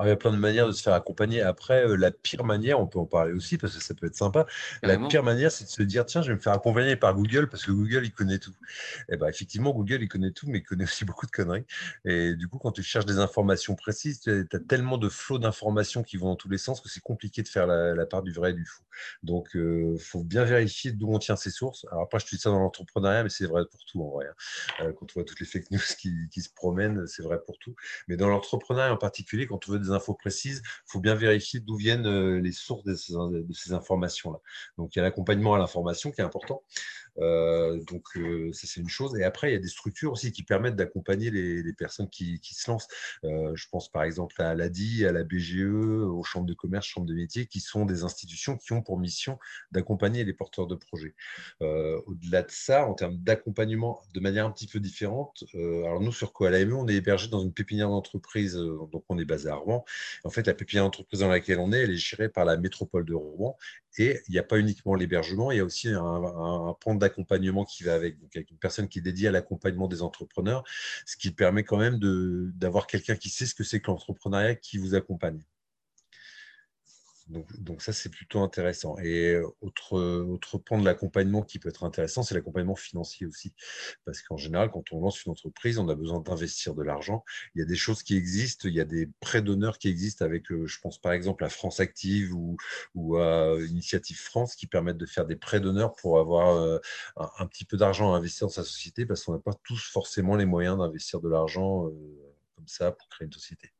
Il 0.00 0.08
y 0.08 0.10
a 0.10 0.16
plein 0.16 0.32
de 0.32 0.36
manières 0.36 0.66
de 0.66 0.72
se 0.72 0.82
faire 0.82 0.94
accompagner. 0.94 1.42
Après, 1.42 1.86
euh, 1.86 1.96
la 1.96 2.10
pire 2.10 2.44
manière, 2.44 2.80
on 2.80 2.86
peut 2.86 2.98
en 2.98 3.06
parler 3.06 3.32
aussi 3.32 3.58
parce 3.58 3.76
que 3.76 3.82
ça 3.82 3.94
peut 3.94 4.06
être 4.06 4.16
sympa. 4.16 4.46
La 4.82 4.98
pire 4.98 5.22
manière, 5.22 5.52
c'est 5.52 5.64
de 5.64 5.70
se 5.70 5.82
dire 5.82 6.06
tiens, 6.06 6.22
je 6.22 6.28
vais 6.28 6.34
me 6.34 6.40
faire 6.40 6.52
accompagner 6.52 6.96
par 6.96 7.14
Google 7.14 7.48
parce 7.48 7.64
que 7.64 7.72
Google, 7.72 8.04
il 8.04 8.12
connaît 8.12 8.38
tout. 8.38 8.54
Et 9.08 9.14
eh 9.14 9.16
ben, 9.16 9.28
effectivement, 9.28 9.70
Google, 9.72 10.02
il 10.02 10.08
connaît 10.08 10.30
tout, 10.30 10.48
mais 10.48 10.58
il 10.58 10.62
connaît 10.62 10.84
aussi 10.92 11.04
beaucoup 11.04 11.26
de 11.26 11.30
conneries. 11.30 11.66
Et 12.04 12.34
du 12.34 12.48
coup, 12.48 12.58
quand 12.58 12.72
tu 12.72 12.82
cherches 12.82 13.06
des 13.06 13.18
informations 13.18 13.74
précises, 13.74 14.20
tu 14.20 14.30
as 14.52 14.58
tellement 14.60 14.98
de 14.98 15.08
flots 15.08 15.38
d'informations 15.38 16.02
qui 16.02 16.16
vont 16.16 16.28
dans 16.28 16.36
tous 16.36 16.48
les 16.48 16.58
sens 16.58 16.80
que 16.80 16.88
c'est 16.88 17.02
compliqué 17.02 17.42
de 17.42 17.48
faire 17.48 17.66
la, 17.66 18.06
part 18.06 18.22
du 18.22 18.32
vrai 18.32 18.50
et 18.50 18.54
du 18.54 18.64
faux. 18.64 18.82
Donc, 19.22 19.50
il 19.54 19.60
euh, 19.60 19.98
faut 19.98 20.22
bien 20.22 20.44
vérifier 20.44 20.92
d'où 20.92 21.12
on 21.12 21.18
tient 21.18 21.36
ses 21.36 21.50
sources. 21.50 21.86
Alors, 21.90 22.04
après, 22.04 22.18
je 22.18 22.26
dis 22.26 22.38
ça 22.38 22.50
dans 22.50 22.58
l'entrepreneuriat, 22.58 23.22
mais 23.22 23.30
c'est 23.30 23.46
vrai 23.46 23.62
pour 23.70 23.84
tout 23.84 24.02
en 24.02 24.10
vrai. 24.10 24.26
Hein. 24.26 24.84
Euh, 24.84 24.92
quand 24.92 25.06
on 25.10 25.14
voit 25.14 25.24
toutes 25.24 25.40
les 25.40 25.46
fake 25.46 25.70
news 25.70 25.80
qui, 25.98 26.14
qui 26.30 26.40
se 26.40 26.50
promènent, 26.50 27.06
c'est 27.06 27.22
vrai 27.22 27.38
pour 27.44 27.58
tout. 27.58 27.74
Mais 28.08 28.16
dans 28.16 28.28
l'entrepreneuriat 28.28 28.92
en 28.92 28.96
particulier, 28.96 29.46
quand 29.46 29.68
on 29.68 29.72
veut 29.72 29.78
des 29.82 29.90
infos 29.90 30.14
précises, 30.14 30.62
il 30.64 30.92
faut 30.92 31.00
bien 31.00 31.14
vérifier 31.14 31.60
d'où 31.60 31.76
viennent 31.76 32.06
euh, 32.06 32.40
les 32.40 32.52
sources 32.52 32.84
de 32.84 32.94
ces, 32.94 33.72
informations-là. 33.72 34.38
Donc, 34.78 34.94
il 34.94 34.98
y 34.98 35.00
a 35.00 35.02
l'accompagnement 35.02 35.54
à 35.54 35.58
l'information 35.58 36.10
qui 36.10 36.20
est 36.20 36.24
important. 36.24 36.62
Euh, 37.18 37.78
donc, 37.84 38.04
euh, 38.16 38.52
ça, 38.52 38.66
c'est 38.66 38.80
une 38.80 38.88
chose. 38.88 39.18
Et 39.18 39.24
après, 39.24 39.50
il 39.50 39.52
y 39.54 39.56
a 39.56 39.60
des 39.60 39.68
structures 39.68 40.12
aussi 40.12 40.32
qui 40.32 40.42
permettent 40.42 40.76
d'accompagner 40.76 41.30
les, 41.30 41.72
personnes 41.72 42.08
qui, 42.08 42.38
se 42.42 42.70
lancent. 42.70 42.88
je 43.22 43.68
pense 43.70 43.90
par 43.90 44.02
exemple 44.02 44.40
à 44.42 44.54
l'ADI, 44.54 45.06
à 45.06 45.12
la 45.12 45.24
BGE, 45.24 45.64
aux 45.64 46.22
chambres 46.22 46.46
de 46.46 46.54
commerce, 46.54 46.86
chambres 46.86 47.06
de 47.06 47.14
métiers, 47.14 47.46
qui 47.46 47.60
sont 47.60 47.86
des 47.86 48.04
institutions 48.04 48.56
qui 48.56 48.72
ont 48.72 48.82
pour 48.82 48.98
mission 48.98 49.38
d'accompagner 49.72 50.24
les 50.24 50.32
porteurs 50.32 50.66
de 50.66 50.74
projets. 50.74 51.14
Au-delà 51.60 52.42
de 52.42 52.50
ça, 52.50 52.86
en 52.86 52.94
termes 52.94 53.16
d'accompagnement 53.16 54.02
de 54.14 54.20
manière 54.20 54.46
un 54.46 54.50
petit 54.50 54.66
peu 54.66 54.80
différente, 54.80 55.44
alors 55.54 56.00
nous, 56.00 56.12
sur 56.12 56.32
Coalame, 56.32 56.74
on 56.74 56.86
est 56.88 56.94
hébergé 56.94 57.28
dans 57.28 57.40
une 57.40 57.52
pépinière 57.52 57.88
d'entreprise, 57.88 58.54
donc 58.54 59.04
on 59.08 59.18
est 59.18 59.24
basé 59.24 59.48
à 59.48 59.54
Rouen. 59.54 59.84
En 60.24 60.30
fait, 60.30 60.46
la 60.46 60.54
pépinière 60.54 60.84
d'entreprise 60.84 61.20
dans 61.20 61.28
laquelle 61.28 61.58
on 61.58 61.72
est, 61.72 61.80
elle 61.80 61.90
est 61.90 61.96
gérée 61.96 62.28
par 62.28 62.44
la 62.44 62.56
métropole 62.56 63.04
de 63.04 63.14
Rouen. 63.14 63.56
Et 63.98 64.20
il 64.28 64.32
n'y 64.32 64.38
a 64.38 64.42
pas 64.42 64.58
uniquement 64.58 64.94
l'hébergement, 64.94 65.50
il 65.50 65.58
y 65.58 65.60
a 65.60 65.64
aussi 65.64 65.88
un, 65.88 66.02
un, 66.02 66.74
point 66.80 66.94
d'accompagnement 67.02 67.64
qui 67.64 67.84
va 67.84 67.94
avec, 67.94 68.18
donc 68.18 68.34
avec 68.34 68.50
une 68.50 68.58
personne 68.58 68.88
qui 68.88 68.98
est 68.98 69.02
dédiée 69.02 69.28
à 69.28 69.30
l'accompagnement 69.30 69.88
des 69.88 70.02
entrepreneurs, 70.02 70.64
ce 71.06 71.16
qui 71.16 71.30
permet 71.30 71.64
quand 71.64 71.76
même 71.76 71.98
d'avoir 72.54 72.86
quelqu'un 72.86 73.16
qui 73.16 73.28
sait 73.28 73.46
ce 73.46 73.54
que 73.54 73.64
c'est 73.64 73.80
que 73.80 73.90
l'entrepreneuriat 73.90 74.54
qui 74.54 74.78
vous 74.78 74.94
accompagne. 74.94 75.42
Donc, 77.28 77.82
ça, 77.82 77.92
c'est 77.92 78.08
plutôt 78.08 78.40
intéressant. 78.40 78.96
Et 78.98 79.32
euh, 79.34 79.46
autre, 79.60 79.98
autre 79.98 80.58
point 80.58 80.78
de 80.78 80.84
l'accompagnement 80.84 81.42
qui 81.42 81.58
peut 81.58 81.68
être 81.68 81.84
intéressant, 81.84 82.22
c'est 82.22 82.34
l'accompagnement 82.34 82.74
financier 82.74 83.26
aussi. 83.26 83.54
Parce 84.04 84.22
qu'en 84.22 84.36
général, 84.36 84.70
quand 84.70 84.92
on 84.92 85.00
lance 85.00 85.24
une 85.24 85.32
entreprise, 85.32 85.78
on 85.78 85.88
a 85.88 85.94
besoin 85.94 86.20
d'investir 86.20 86.74
de 86.74 86.82
l'argent. 86.82 87.24
Il 87.54 87.60
y 87.60 87.62
a 87.62 87.64
des 87.64 87.76
choses 87.76 88.02
qui 88.02 88.16
existent, 88.16 88.68
il 88.68 88.74
y 88.74 88.80
a 88.80 88.84
des 88.84 89.08
prêts 89.20 89.42
d'honneur 89.42 89.78
qui 89.78 89.88
existent 89.88 90.24
avec, 90.24 90.50
euh, 90.52 90.66
je 90.66 90.80
pense 90.80 90.98
par 90.98 91.12
exemple 91.12 91.44
à 91.44 91.48
France 91.48 91.80
Active 91.80 92.34
ou, 92.34 92.56
ou 92.94 93.16
à 93.16 93.56
Initiative 93.60 94.20
France 94.20 94.54
qui 94.54 94.66
permettent 94.66 94.98
de 94.98 95.06
faire 95.06 95.26
des 95.26 95.36
prêts 95.36 95.60
d'honneur 95.60 95.94
pour 95.94 96.18
avoir 96.18 96.56
euh, 96.56 96.78
un, 97.16 97.46
petit 97.46 97.64
peu 97.64 97.76
d'argent 97.76 98.14
à 98.14 98.16
investir 98.18 98.46
dans 98.46 98.52
sa 98.52 98.64
société 98.64 99.06
parce 99.06 99.24
qu'on 99.24 99.32
n'a 99.32 99.38
pas 99.38 99.54
tous 99.64 99.90
forcément 99.90 100.36
les 100.36 100.46
moyens 100.46 100.78
d'investir 100.78 101.20
de 101.20 101.28
l'argent 101.28 101.90
comme 102.56 102.68
ça 102.68 102.92
pour 102.92 103.08
créer 103.08 103.26
une 103.26 103.32
société. 103.32 103.72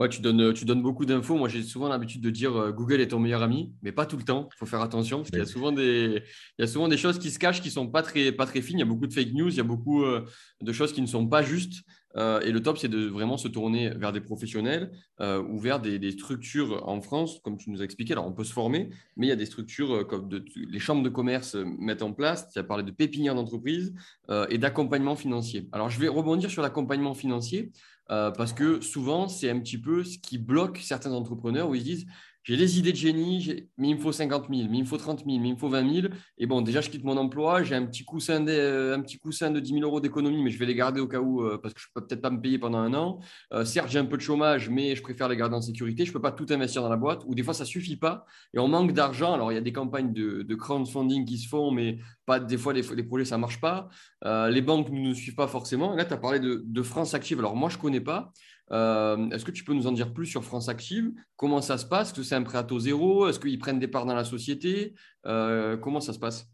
Ouais, 0.00 0.08
tu 0.08 0.22
donnes, 0.22 0.54
tu 0.54 0.64
donnes 0.64 0.80
beaucoup 0.80 1.04
d'infos. 1.04 1.36
Moi, 1.36 1.50
j'ai 1.50 1.62
souvent 1.62 1.86
l'habitude 1.86 2.22
de 2.22 2.30
dire 2.30 2.56
euh, 2.56 2.72
Google 2.72 3.02
est 3.02 3.08
ton 3.08 3.18
meilleur 3.18 3.42
ami, 3.42 3.74
mais 3.82 3.92
pas 3.92 4.06
tout 4.06 4.16
le 4.16 4.22
temps. 4.22 4.48
Il 4.54 4.56
faut 4.56 4.64
faire 4.64 4.80
attention 4.80 5.18
parce 5.18 5.28
qu'il 5.28 5.38
y 5.38 5.42
a 5.42 5.46
souvent 5.46 5.72
des, 5.72 6.22
il 6.58 6.62
y 6.62 6.64
a 6.64 6.66
souvent 6.66 6.88
des 6.88 6.96
choses 6.96 7.18
qui 7.18 7.30
se 7.30 7.38
cachent 7.38 7.60
qui 7.60 7.68
ne 7.68 7.74
sont 7.74 7.86
pas 7.86 8.02
très, 8.02 8.32
pas 8.32 8.46
très 8.46 8.62
fines. 8.62 8.78
Il 8.78 8.80
y 8.80 8.82
a 8.82 8.86
beaucoup 8.86 9.06
de 9.06 9.12
fake 9.12 9.34
news, 9.34 9.50
il 9.50 9.56
y 9.58 9.60
a 9.60 9.64
beaucoup 9.64 10.02
euh, 10.04 10.24
de 10.62 10.72
choses 10.72 10.94
qui 10.94 11.02
ne 11.02 11.06
sont 11.06 11.28
pas 11.28 11.42
justes. 11.42 11.82
Euh, 12.16 12.40
et 12.40 12.50
le 12.50 12.62
top, 12.62 12.78
c'est 12.78 12.88
de 12.88 13.06
vraiment 13.06 13.36
se 13.36 13.48
tourner 13.48 13.90
vers 13.90 14.12
des 14.12 14.20
professionnels 14.20 14.90
ou 15.20 15.58
vers 15.58 15.80
des, 15.80 16.10
structures 16.12 16.88
en 16.88 17.00
France, 17.00 17.40
comme 17.44 17.56
tu 17.56 17.70
nous 17.70 17.82
as 17.82 17.84
expliqué. 17.84 18.12
Alors, 18.12 18.26
on 18.26 18.32
peut 18.32 18.44
se 18.44 18.52
former, 18.52 18.90
mais 19.16 19.26
il 19.26 19.28
y 19.28 19.32
a 19.32 19.36
des 19.36 19.46
structures 19.46 20.06
comme 20.06 20.28
les 20.56 20.78
chambres 20.78 21.02
de 21.02 21.08
commerce 21.08 21.56
mettent 21.78 22.02
en 22.02 22.12
place. 22.12 22.50
Tu 22.50 22.58
as 22.58 22.64
parlé 22.64 22.84
de 22.84 22.90
pépinière 22.90 23.34
d'entreprise 23.34 23.94
et 24.48 24.58
d'accompagnement 24.58 25.14
financier. 25.14 25.68
Alors, 25.72 25.90
je 25.90 26.00
vais 26.00 26.08
rebondir 26.08 26.50
sur 26.50 26.62
l'accompagnement 26.62 27.14
financier. 27.14 27.70
Euh, 28.10 28.30
parce 28.32 28.52
que 28.52 28.80
souvent, 28.80 29.28
c'est 29.28 29.50
un 29.50 29.60
petit 29.60 29.78
peu 29.78 30.02
ce 30.02 30.18
qui 30.18 30.38
bloque 30.38 30.78
certains 30.78 31.12
entrepreneurs 31.12 31.68
où 31.68 31.74
ils 31.74 31.84
disent 31.84 32.06
j'ai 32.42 32.56
les 32.56 32.78
idées 32.78 32.92
de 32.92 32.96
génie, 32.96 33.68
mais 33.76 33.88
il 33.88 33.96
me 33.96 34.00
faut 34.00 34.12
50 34.12 34.46
000, 34.50 34.68
mais 34.70 34.78
il 34.78 34.80
me 34.80 34.86
faut 34.86 34.96
30 34.96 35.24
000, 35.26 35.38
mais 35.38 35.48
il 35.48 35.54
me 35.54 35.58
faut 35.58 35.68
20 35.68 35.92
000. 35.92 36.08
Et 36.38 36.46
bon, 36.46 36.62
déjà, 36.62 36.80
je 36.80 36.88
quitte 36.88 37.04
mon 37.04 37.16
emploi, 37.18 37.62
j'ai 37.62 37.74
un 37.74 37.84
petit 37.84 38.04
coussin 38.04 38.40
de, 38.40 38.50
euh, 38.50 38.96
un 38.96 39.00
petit 39.02 39.18
coussin 39.18 39.50
de 39.50 39.60
10 39.60 39.74
000 39.74 39.82
euros 39.84 40.00
d'économie, 40.00 40.42
mais 40.42 40.50
je 40.50 40.58
vais 40.58 40.64
les 40.64 40.74
garder 40.74 41.00
au 41.00 41.06
cas 41.06 41.20
où, 41.20 41.42
euh, 41.42 41.58
parce 41.58 41.74
que 41.74 41.80
je 41.80 41.86
ne 41.88 42.00
peux 42.00 42.06
peut-être 42.06 42.22
pas 42.22 42.30
me 42.30 42.40
payer 42.40 42.58
pendant 42.58 42.78
un 42.78 42.94
an. 42.94 43.20
Euh, 43.52 43.64
certes, 43.64 43.90
j'ai 43.90 43.98
un 43.98 44.06
peu 44.06 44.16
de 44.16 44.22
chômage, 44.22 44.70
mais 44.70 44.96
je 44.96 45.02
préfère 45.02 45.28
les 45.28 45.36
garder 45.36 45.56
en 45.56 45.60
sécurité. 45.60 46.04
Je 46.04 46.10
ne 46.10 46.14
peux 46.14 46.22
pas 46.22 46.32
tout 46.32 46.46
investir 46.50 46.82
dans 46.82 46.88
la 46.88 46.96
boîte, 46.96 47.22
ou 47.26 47.34
des 47.34 47.42
fois, 47.42 47.52
ça 47.52 47.64
ne 47.64 47.68
suffit 47.68 47.96
pas. 47.96 48.24
Et 48.54 48.58
on 48.58 48.68
manque 48.68 48.92
d'argent. 48.92 49.34
Alors, 49.34 49.52
il 49.52 49.56
y 49.56 49.58
a 49.58 49.62
des 49.62 49.72
campagnes 49.72 50.12
de, 50.12 50.54
crowdfunding 50.54 51.26
qui 51.26 51.38
se 51.38 51.48
font, 51.48 51.70
mais 51.70 51.98
pas, 52.24 52.40
des 52.40 52.56
fois, 52.56 52.72
les, 52.72 52.82
les 52.82 53.02
projets, 53.02 53.24
ça 53.26 53.36
ne 53.36 53.42
marche 53.42 53.60
pas. 53.60 53.88
les 54.24 54.62
banques 54.62 54.90
ne 54.90 54.98
nous 54.98 55.14
suivent 55.14 55.34
pas 55.34 55.46
forcément. 55.46 55.92
Et 55.92 55.96
là, 55.96 56.04
tu 56.06 56.14
as 56.14 56.18
parlé 56.18 56.40
de, 56.40 56.62
de 56.64 56.82
France 56.82 57.12
Active. 57.14 57.38
Alors, 57.38 57.54
moi, 57.54 57.68
je 57.68 57.76
ne 57.76 57.82
connais 57.82 58.00
pas. 58.00 58.32
Euh, 58.72 59.30
est-ce 59.30 59.44
que 59.44 59.50
tu 59.50 59.64
peux 59.64 59.74
nous 59.74 59.86
en 59.86 59.92
dire 59.92 60.12
plus 60.12 60.26
sur 60.26 60.44
France 60.44 60.68
Active? 60.68 61.12
Comment 61.36 61.60
ça 61.60 61.78
se 61.78 61.86
passe? 61.86 62.08
Est-ce 62.08 62.14
que 62.14 62.22
c'est 62.22 62.34
un 62.36 62.42
prêt 62.42 62.58
à 62.58 62.62
taux 62.64 62.78
zéro? 62.80 63.28
Est-ce 63.28 63.40
qu'ils 63.40 63.58
prennent 63.58 63.78
des 63.80 63.88
parts 63.88 64.06
dans 64.06 64.14
la 64.14 64.24
société? 64.24 64.94
Euh, 65.26 65.76
Comment 65.76 66.00
ça 66.00 66.12
se 66.12 66.18
passe? 66.18 66.48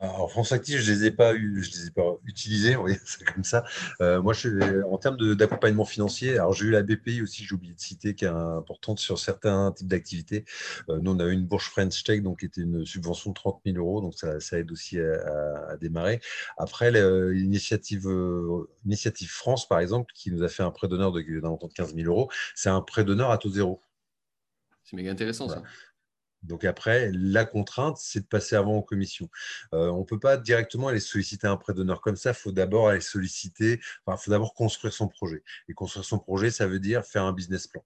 Alors, 0.00 0.30
France 0.30 0.52
Active, 0.52 0.78
je 0.80 0.90
ne 0.90 0.96
les 0.96 1.04
ai 1.06 1.10
pas 1.10 1.34
eu, 1.34 1.62
je 1.62 1.70
les 1.70 1.86
ai 1.86 1.90
pas 1.90 2.16
utilisés, 2.24 2.76
on 2.76 2.86
c'est 3.04 3.24
comme 3.24 3.44
ça. 3.44 3.64
Euh, 4.00 4.20
moi, 4.20 4.32
je, 4.34 4.82
en 4.84 4.98
termes 4.98 5.16
d'accompagnement 5.34 5.84
financier, 5.84 6.34
alors 6.34 6.52
j'ai 6.52 6.66
eu 6.66 6.70
la 6.70 6.82
BPI 6.82 7.22
aussi, 7.22 7.44
j'ai 7.44 7.54
oublié 7.54 7.74
de 7.74 7.80
citer, 7.80 8.14
qui 8.14 8.24
est 8.24 8.28
importante 8.28 8.98
sur 8.98 9.18
certains 9.18 9.72
types 9.72 9.86
d'activités. 9.86 10.44
Euh, 10.88 10.98
nous, 11.00 11.12
on 11.12 11.20
a 11.20 11.26
eu 11.26 11.32
une 11.32 11.46
bourse 11.46 11.66
French 11.66 12.02
Tech, 12.02 12.22
donc 12.22 12.40
qui 12.40 12.46
était 12.46 12.62
une 12.62 12.84
subvention 12.84 13.30
de 13.30 13.34
30 13.34 13.60
000 13.64 13.78
euros, 13.78 14.00
donc 14.00 14.14
ça, 14.14 14.40
ça 14.40 14.58
aide 14.58 14.70
aussi 14.72 14.98
à, 14.98 15.76
démarrer. 15.80 16.20
Après, 16.58 16.90
l'initiative 16.90 18.08
Initiative 18.84 19.30
France, 19.30 19.68
par 19.68 19.78
exemple, 19.80 20.12
qui 20.14 20.30
nous 20.30 20.42
a 20.42 20.48
fait 20.48 20.62
un 20.62 20.70
prêt 20.70 20.88
d'honneur 20.88 21.12
de, 21.12 21.20
de 21.20 21.74
15 21.74 21.94
000 21.94 22.08
euros, 22.08 22.30
c'est 22.54 22.68
un 22.68 22.80
prêt 22.80 23.04
d'honneur 23.04 23.30
à 23.30 23.38
taux 23.38 23.50
zéro. 23.50 23.80
C'est 24.82 24.96
méga 24.96 25.10
intéressant 25.10 25.48
ça. 25.48 25.62
Donc 26.44 26.64
après, 26.64 27.10
la 27.12 27.44
contrainte, 27.44 27.96
c'est 27.98 28.20
de 28.20 28.26
passer 28.26 28.54
avant 28.56 28.76
en 28.76 28.82
commission. 28.82 29.28
Euh, 29.72 29.88
on 29.88 30.00
ne 30.00 30.04
peut 30.04 30.20
pas 30.20 30.36
directement 30.36 30.88
aller 30.88 31.00
solliciter 31.00 31.46
un 31.46 31.56
prêt 31.56 31.74
d'honneur 31.74 32.00
comme 32.00 32.16
ça. 32.16 32.30
Il 32.30 32.36
faut 32.36 32.52
d'abord 32.52 32.88
aller 32.88 33.00
solliciter, 33.00 33.80
enfin, 34.04 34.18
il 34.20 34.24
faut 34.24 34.30
d'abord 34.30 34.54
construire 34.54 34.92
son 34.92 35.08
projet. 35.08 35.42
Et 35.68 35.74
construire 35.74 36.04
son 36.04 36.18
projet, 36.18 36.50
ça 36.50 36.66
veut 36.66 36.80
dire 36.80 37.04
faire 37.04 37.24
un 37.24 37.32
business 37.32 37.66
plan. 37.66 37.84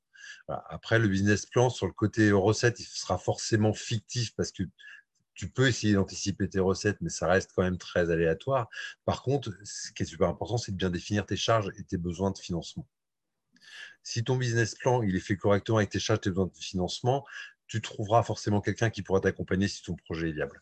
Après, 0.48 0.98
le 0.98 1.08
business 1.08 1.46
plan, 1.46 1.70
sur 1.70 1.86
le 1.86 1.92
côté 1.92 2.32
recettes, 2.32 2.80
il 2.80 2.84
sera 2.84 3.18
forcément 3.18 3.72
fictif 3.72 4.34
parce 4.34 4.50
que 4.50 4.62
tu 5.34 5.48
peux 5.48 5.68
essayer 5.68 5.94
d'anticiper 5.94 6.48
tes 6.48 6.58
recettes, 6.58 6.96
mais 7.00 7.10
ça 7.10 7.28
reste 7.28 7.52
quand 7.54 7.62
même 7.62 7.78
très 7.78 8.10
aléatoire. 8.10 8.68
Par 9.04 9.22
contre, 9.22 9.52
ce 9.62 9.92
qui 9.92 10.02
est 10.02 10.06
super 10.06 10.28
important, 10.28 10.58
c'est 10.58 10.72
de 10.72 10.76
bien 10.76 10.90
définir 10.90 11.26
tes 11.26 11.36
charges 11.36 11.70
et 11.78 11.84
tes 11.84 11.96
besoins 11.96 12.32
de 12.32 12.38
financement. 12.38 12.86
Si 14.02 14.24
ton 14.24 14.36
business 14.36 14.74
plan 14.74 15.02
il 15.02 15.14
est 15.14 15.20
fait 15.20 15.36
correctement 15.36 15.78
avec 15.78 15.90
tes 15.90 16.00
charges 16.00 16.22
tes 16.22 16.30
besoins 16.30 16.46
de 16.46 16.56
financement, 16.56 17.24
tu 17.68 17.80
trouveras 17.80 18.22
forcément 18.22 18.60
quelqu'un 18.60 18.90
qui 18.90 19.02
pourra 19.02 19.20
t'accompagner 19.20 19.68
si 19.68 19.82
ton 19.82 19.94
projet 19.94 20.30
est 20.30 20.32
viable. 20.32 20.60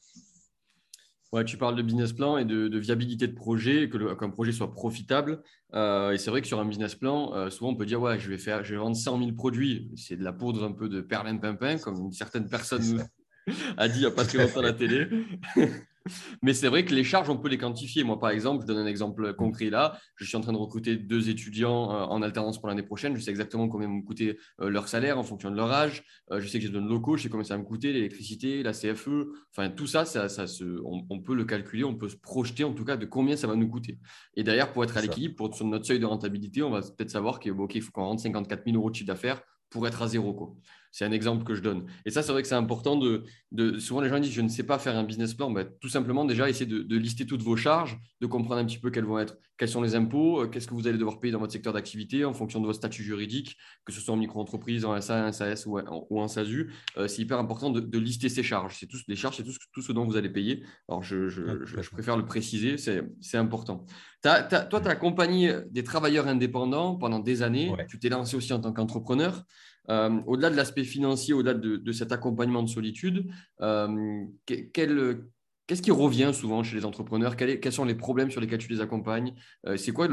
Ouais, 1.33 1.45
tu 1.45 1.57
parles 1.57 1.77
de 1.77 1.83
business 1.83 2.13
plan 2.13 2.39
et 2.39 2.45
de, 2.45 2.79
viabilité 2.79 3.27
de 3.27 3.35
projet, 3.35 3.89
que 3.89 4.15
qu'un 4.15 4.31
projet 4.31 4.53
soit 4.53 4.73
profitable. 4.73 5.43
Euh, 5.75 6.13
et 6.13 6.19
c'est 6.19 6.31
vrai 6.31 6.41
que 6.41 6.47
sur 6.47 6.61
un 6.61 6.65
business 6.65 6.95
plan, 6.95 7.35
euh, 7.35 7.51
souvent 7.51 7.71
on 7.71 7.75
peut 7.75 7.87
dire 7.87 8.01
ouais, 8.01 8.19
je 8.19 8.29
vais 8.29 8.39
faire, 8.39 8.65
je 8.65 8.75
vais 8.75 8.79
vendre 8.79 8.97
100 8.97 9.19
000 9.19 9.33
produits. 9.33 9.91
C'est 9.97 10.17
de 10.17 10.25
la 10.25 10.33
poudre 10.33 10.65
un 10.65 10.73
peu 10.73 10.89
de 10.89 11.01
perlimpinpin, 11.01 11.79
comme 11.79 11.97
une 11.97 12.13
certaine 12.13 12.49
personne 12.49 13.05
a 13.77 13.89
dit 13.89 13.99
il 13.99 14.01
n'y 14.01 14.07
a 14.07 14.11
pas 14.11 14.25
très 14.25 14.39
longtemps 14.39 14.61
à 14.61 14.65
la 14.65 14.73
télé. 14.73 15.09
Mais 16.43 16.55
c'est 16.55 16.69
vrai 16.69 16.85
que 16.85 16.95
les 16.95 17.05
charges, 17.05 17.29
on 17.31 17.37
peut 17.37 17.49
les 17.49 17.59
quantifier. 17.59 18.05
Moi, 18.05 18.19
par 18.19 18.31
exemple, 18.31 18.63
je 18.63 18.67
donne 18.67 18.79
un 18.79 18.87
exemple 18.87 19.35
concret 19.35 19.71
là. 19.71 19.99
Je 20.17 20.25
suis 20.25 20.37
en 20.37 20.41
train 20.41 20.53
de 20.53 20.59
recruter 20.59 20.97
deux 20.97 21.29
étudiants 21.29 21.93
euh, 21.93 22.05
en 22.05 22.23
alternance 22.23 22.59
pour 22.59 22.69
l'année 22.69 22.83
prochaine. 22.83 23.17
Je 23.17 23.21
sais 23.21 23.31
exactement 23.31 23.69
combien 23.69 23.89
me 23.89 24.03
coûter 24.03 24.39
euh, 24.61 24.69
leur 24.69 24.89
salaire 24.89 25.19
en 25.19 25.23
fonction 25.23 25.51
de 25.51 25.57
leur 25.57 25.73
âge. 25.73 26.05
Euh, 26.31 26.41
je 26.41 26.47
sais 26.47 26.59
que 26.59 26.67
j'ai 26.67 26.71
de 26.71 26.79
locaux, 26.79 27.17
je 27.17 27.25
sais 27.25 27.29
combien 27.29 27.45
ça 27.45 27.55
va 27.55 27.63
me 27.63 27.67
coûter, 27.67 27.93
l'électricité, 27.93 28.63
la 28.63 28.73
CFE. 28.73 29.29
Enfin, 29.51 29.71
tout 29.71 29.87
ça, 29.87 30.05
ça, 30.05 30.29
se, 30.29 30.65
on, 30.85 31.21
peut 31.21 31.35
le 31.35 31.45
calculer, 31.45 31.85
on 31.85 31.95
peut 31.95 32.09
se 32.09 32.17
projeter 32.17 32.65
en 32.65 32.73
tout 32.73 32.85
cas 32.85 32.97
de 32.97 33.07
combien 33.07 33.37
ça 33.37 33.47
va 33.47 33.57
nous 33.57 33.69
coûter. 33.69 33.99
Et 34.35 34.45
derrière, 34.45 34.73
pour 34.73 34.85
être 34.85 34.97
à 34.97 35.01
l'équilibre, 35.01 35.35
pour 35.37 35.55
sur 35.55 35.67
notre 35.67 35.87
seuil 35.87 35.99
de 35.99 36.07
rentabilité, 36.07 36.63
on 36.63 36.71
va 36.71 36.81
peut-être 36.81 37.11
savoir 37.11 37.41
qu'il 37.41 37.55
faut 37.83 37.93
qu'on 37.93 38.05
rentre 38.05 38.23
54 38.23 38.65
000 38.65 38.77
euros 38.77 38.91
de 38.91 38.95
chiffre 38.95 39.07
d'affaires 39.07 39.41
pour 39.71 39.87
être 39.87 40.03
à 40.03 40.09
zéro. 40.09 40.33
Quoi. 40.35 40.55
C'est 40.97 41.05
un 41.05 41.13
exemple 41.13 41.45
que 41.45 41.55
je 41.55 41.61
donne. 41.61 41.85
Et 42.07 42.11
ça, 42.11 42.23
c'est 42.23 42.33
vrai 42.33 42.41
que 42.41 42.49
c'est 42.49 42.55
important 42.55 42.97
de, 42.97 43.25
de, 43.53 43.79
Souvent, 43.79 44.01
les 44.01 44.09
gens 44.09 44.19
disent 44.19 44.33
Je 44.33 44.41
ne 44.41 44.49
sais 44.49 44.63
pas 44.63 44.79
faire 44.79 44.97
un 44.97 45.05
business 45.05 45.35
plan. 45.35 45.51
Ben, 45.51 45.69
tout 45.79 45.91
simplement, 45.91 46.25
déjà, 46.25 46.49
essayer 46.49 46.65
de, 46.65 46.97
lister 46.97 47.27
toutes 47.27 47.43
vos 47.43 47.55
charges, 47.55 47.99
de 48.23 48.27
comprendre 48.27 48.63
un 48.63 48.65
petit 48.65 48.79
peu 48.79 48.91
quelles 48.91 49.05
vont 49.05 49.19
être, 49.19 49.37
quels 49.59 49.69
sont 49.69 49.83
les 49.83 49.95
impôts, 49.95 50.41
euh, 50.41 50.47
qu'est-ce 50.47 50.67
que 50.67 50.73
vous 50.73 50.89
allez 50.89 50.97
devoir 50.97 51.21
payer 51.21 51.33
dans 51.33 51.39
votre 51.39 51.53
secteur 51.53 51.75
d'activité 51.75 52.25
en 52.25 52.33
fonction 52.33 52.61
de 52.61 52.65
votre 52.65 52.79
statut 52.79 53.03
juridique, 53.03 53.59
que 53.85 53.93
ce 53.93 54.01
soit 54.01 54.15
en 54.15 54.17
micro-entreprise, 54.17 54.87
en 54.87 54.99
SA, 54.99 55.27
en 55.27 55.33
SAS 55.33 55.67
ou 55.67 55.79
en, 55.79 56.29
SASU. 56.29 56.73
Euh, 56.97 57.09
c'est 57.09 57.21
hyper 57.21 57.39
important 57.39 57.69
de, 57.69 57.99
lister 57.99 58.31
ces 58.31 58.43
charges. 58.43 58.79
C'est 58.81 58.87
tous, 58.87 59.03
les 59.07 59.17
charges, 59.17 59.37
c'est 59.37 59.45
tout, 59.45 59.53
tout, 59.75 59.83
ce 59.83 59.93
dont 59.93 60.07
vous 60.07 60.17
allez 60.17 60.31
payer. 60.31 60.65
Alors, 60.89 61.03
je, 61.03 61.29
je 61.29 61.91
préfère 61.91 62.17
le 62.17 62.25
préciser, 62.25 62.79
c'est 62.79 63.37
important. 63.37 63.85
toi, 64.23 64.45
tu 64.49 64.55
as 64.55 64.91
accompagné 64.91 65.57
des 65.71 65.85
travailleurs 65.85 66.27
indépendants 66.27 66.97
pendant 66.97 67.19
des 67.19 67.43
années. 67.43 67.71
Tu 67.87 67.99
t'es 67.99 68.09
lancé 68.09 68.35
aussi 68.35 68.55
en 68.55 68.61
tant 68.61 68.73
qu'entrepreneur. 68.73 69.45
Euh, 69.91 70.21
au-delà 70.27 70.51
de 70.51 70.57
l'aspect 70.57 70.85
financier, 70.85 71.35
au-delà 71.35 71.55
de, 71.55 71.93
cet 71.93 72.13
accompagnement 72.13 72.63
de 72.63 72.69
solitude, 72.69 73.31
euh, 73.61 74.25
qu'est-ce 74.47 75.83
qui 75.83 75.91
revient 75.91 76.31
souvent 76.33 76.63
chez 76.63 76.77
les 76.77 76.85
entrepreneurs? 76.85 77.37
Quels, 77.37 77.73
sont 77.73 77.85
les 77.85 77.95
problèmes 77.95 78.31
sur 78.31 78.41
lesquels 78.41 78.59
tu 78.59 78.73
les 78.73 78.81
accompagnes? 78.81 79.35
Euh, 79.67 79.77
C'est 79.77 79.93
quoi 79.93 80.07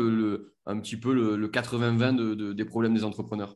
un 0.66 0.80
petit 0.80 0.98
peu 0.98 1.14
le, 1.14 1.48
80-20 1.48 2.54
des 2.54 2.66
problèmes 2.66 2.94
des 2.94 3.04
entrepreneurs? 3.04 3.56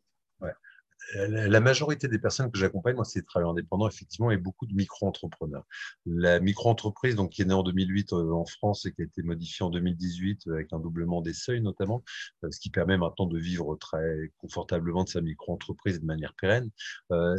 La 1.16 1.60
majorité 1.60 2.08
des 2.08 2.20
personnes 2.20 2.52
que 2.52 2.60
j'accompagne, 2.60 2.96
moi, 2.96 3.06
c'est 3.06 3.22
des 3.22 3.26
travailleurs 3.26 3.52
indépendants, 3.52 3.88
effectivement, 3.88 4.32
et 4.32 4.38
beaucoup 4.38 4.66
de 4.66 4.74
micro-entrepreneurs. 4.74 5.66
La 6.06 6.40
micro-entreprise, 6.40 7.16
donc, 7.16 7.32
qui 7.32 7.42
est 7.42 7.46
née 7.46 7.54
en 7.54 7.64
2008 7.64 8.14
euh, 8.14 8.32
en 8.32 8.46
France 8.46 8.86
et 8.86 8.92
qui 8.92 9.02
a 9.02 9.06
été 9.06 9.24
modifiée 9.24 9.66
en 9.66 9.70
2018 9.70 10.48
euh, 10.48 10.54
avec 10.56 10.74
un 10.74 10.80
doublement 10.80 11.22
des 11.22 11.34
seuils, 11.34 11.62
notamment, 11.62 12.04
euh, 12.44 12.52
ce 12.52 12.60
qui 12.60 12.70
permet 12.70 12.98
maintenant 12.98 13.26
de 13.26 13.38
vivre 13.40 13.76
très 13.76 14.32
confortablement 14.38 15.04
de 15.04 15.10
sa 15.10 15.22
micro-entreprise 15.22 16.02
de 16.02 16.06
manière 16.06 16.34
pérenne, 16.40 16.70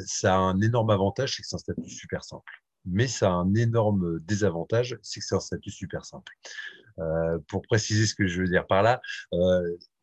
ça 0.06 0.37
a 0.37 0.38
un 0.38 0.60
énorme 0.60 0.90
avantage, 0.90 1.37
c'est 1.37 1.42
que 1.42 1.48
c'est 1.48 1.56
un 1.56 1.58
statut 1.58 1.90
super 1.90 2.25
simple. 2.25 2.52
Mais 2.84 3.06
ça 3.06 3.28
a 3.28 3.32
un 3.32 3.54
énorme 3.54 4.20
désavantage, 4.20 4.98
c'est 5.02 5.20
que 5.20 5.26
c'est 5.26 5.34
un 5.34 5.40
statut 5.40 5.70
super 5.70 6.04
simple. 6.04 6.32
pour 7.48 7.62
préciser 7.62 8.06
ce 8.06 8.14
que 8.14 8.26
je 8.26 8.40
veux 8.40 8.48
dire 8.48 8.66
par 8.66 8.82
là, 8.82 9.00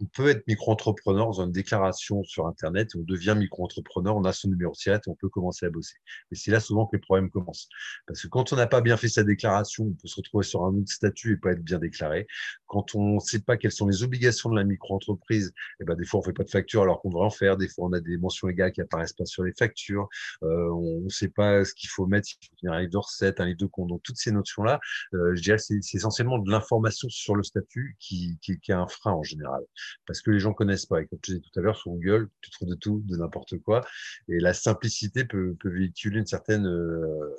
on 0.02 0.06
peut 0.06 0.28
être 0.30 0.46
micro-entrepreneur 0.48 1.26
dans 1.26 1.42
une 1.42 1.52
déclaration 1.52 2.24
sur 2.24 2.48
Internet, 2.48 2.92
on 2.96 3.04
devient 3.04 3.36
micro-entrepreneur, 3.38 4.16
on 4.16 4.26
a 4.26 4.34
son 4.34 4.50
numéro 4.50 4.74
de 4.74 4.92
et 4.92 5.00
on 5.08 5.16
peut 5.16 5.30
commencer 5.30 5.66
à 5.66 5.70
bosser. 5.70 5.96
Mais 6.30 6.38
c'est 6.38 6.52
là 6.52 6.60
souvent 6.60 6.86
que 6.86 6.98
les 6.98 7.02
problèmes 7.02 7.30
commencent. 7.30 7.70
Parce 8.08 8.22
que 8.22 8.28
quand 8.28 8.52
on 8.52 8.56
n'a 8.58 8.68
pas 8.68 8.82
bien 8.82 8.98
fait 8.98 9.08
sa 9.08 9.24
déclaration, 9.24 9.86
on 9.86 9.94
peut 9.94 10.08
se 10.08 10.16
retrouver 10.18 10.44
sur 10.44 10.64
un 10.64 10.74
autre 10.74 10.92
statut 10.92 11.34
et 11.34 11.38
pas 11.38 11.52
être 11.52 11.64
bien 11.64 11.80
déclaré. 11.80 12.28
Quand 12.76 12.94
on 12.96 13.16
ne 13.16 13.20
sait 13.22 13.40
pas 13.40 13.56
quelles 13.56 13.72
sont 13.72 13.88
les 13.88 14.04
obligations 14.04 14.50
de 14.50 14.58
la 14.58 14.66
micro-entreprise, 14.66 15.54
eh 15.80 15.86
ben, 15.86 15.96
des 15.96 16.06
fois 16.06 16.20
on 16.20 16.24
ne 16.24 16.26
fait 16.26 16.34
pas 16.34 16.44
de 16.44 16.50
facture 16.50 16.82
alors 16.82 17.00
qu'on 17.00 17.08
devrait 17.08 17.26
en 17.26 17.30
faire. 17.30 17.56
Des 17.56 17.70
fois 17.70 17.86
on 17.86 17.94
a 17.94 18.02
des 18.02 18.18
mentions 18.18 18.48
légales 18.48 18.74
qui 18.74 18.82
apparaissent 18.82 19.14
pas 19.14 19.24
sur 19.24 19.44
les 19.44 19.54
factures. 19.54 20.10
Euh, 20.44 20.70
on 20.72 21.00
ne 21.06 21.10
sait 21.10 21.30
pas 21.30 21.64
ce 21.64 21.74
qu'il 21.74 21.90
faut 21.90 22.06
mettre, 22.06 22.28
s'il 22.28 22.38
faut 22.44 22.68
un 22.68 22.82
livre 22.82 22.92
de 22.92 22.98
recettes, 22.98 23.40
un 23.40 23.46
livre 23.46 23.60
de 23.60 23.66
compte. 23.66 23.88
Donc 23.88 24.04
toutes 24.04 24.18
ces 24.18 24.34
notions-là, 24.34 24.82
euh, 25.14 25.34
je 25.36 25.42
dirais 25.42 25.58
c'est 25.58 25.80
essentiellement 25.94 26.38
de 26.38 26.52
l'information 26.52 27.08
sur 27.08 27.36
le 27.36 27.44
statut 27.44 27.96
qui, 27.98 28.38
qui, 28.42 28.60
qui 28.60 28.72
est 28.72 28.76
un 28.76 28.88
frein 28.88 29.14
en 29.14 29.24
général 29.24 29.64
parce 30.06 30.22
que 30.22 30.32
les 30.32 30.40
gens 30.40 30.54
connaissent 30.54 30.86
pas. 30.86 31.02
Et 31.02 31.06
comme 31.06 31.20
je 31.24 31.32
disais 31.32 31.42
tout 31.42 31.58
à 31.60 31.62
l'heure, 31.62 31.78
sur 31.78 31.92
Google, 31.92 32.30
tu 32.42 32.52
trouves 32.52 32.70
de 32.70 32.76
tout, 32.76 33.02
de 33.06 33.16
n'importe 33.16 33.58
quoi. 33.60 33.86
Et 34.28 34.40
la 34.40 34.54
simplicité 34.54 35.26
peut, 35.26 35.56
véhiculer 35.64 36.20
une 36.20 36.26
certaine, 36.26 36.68
euh, 36.68 37.36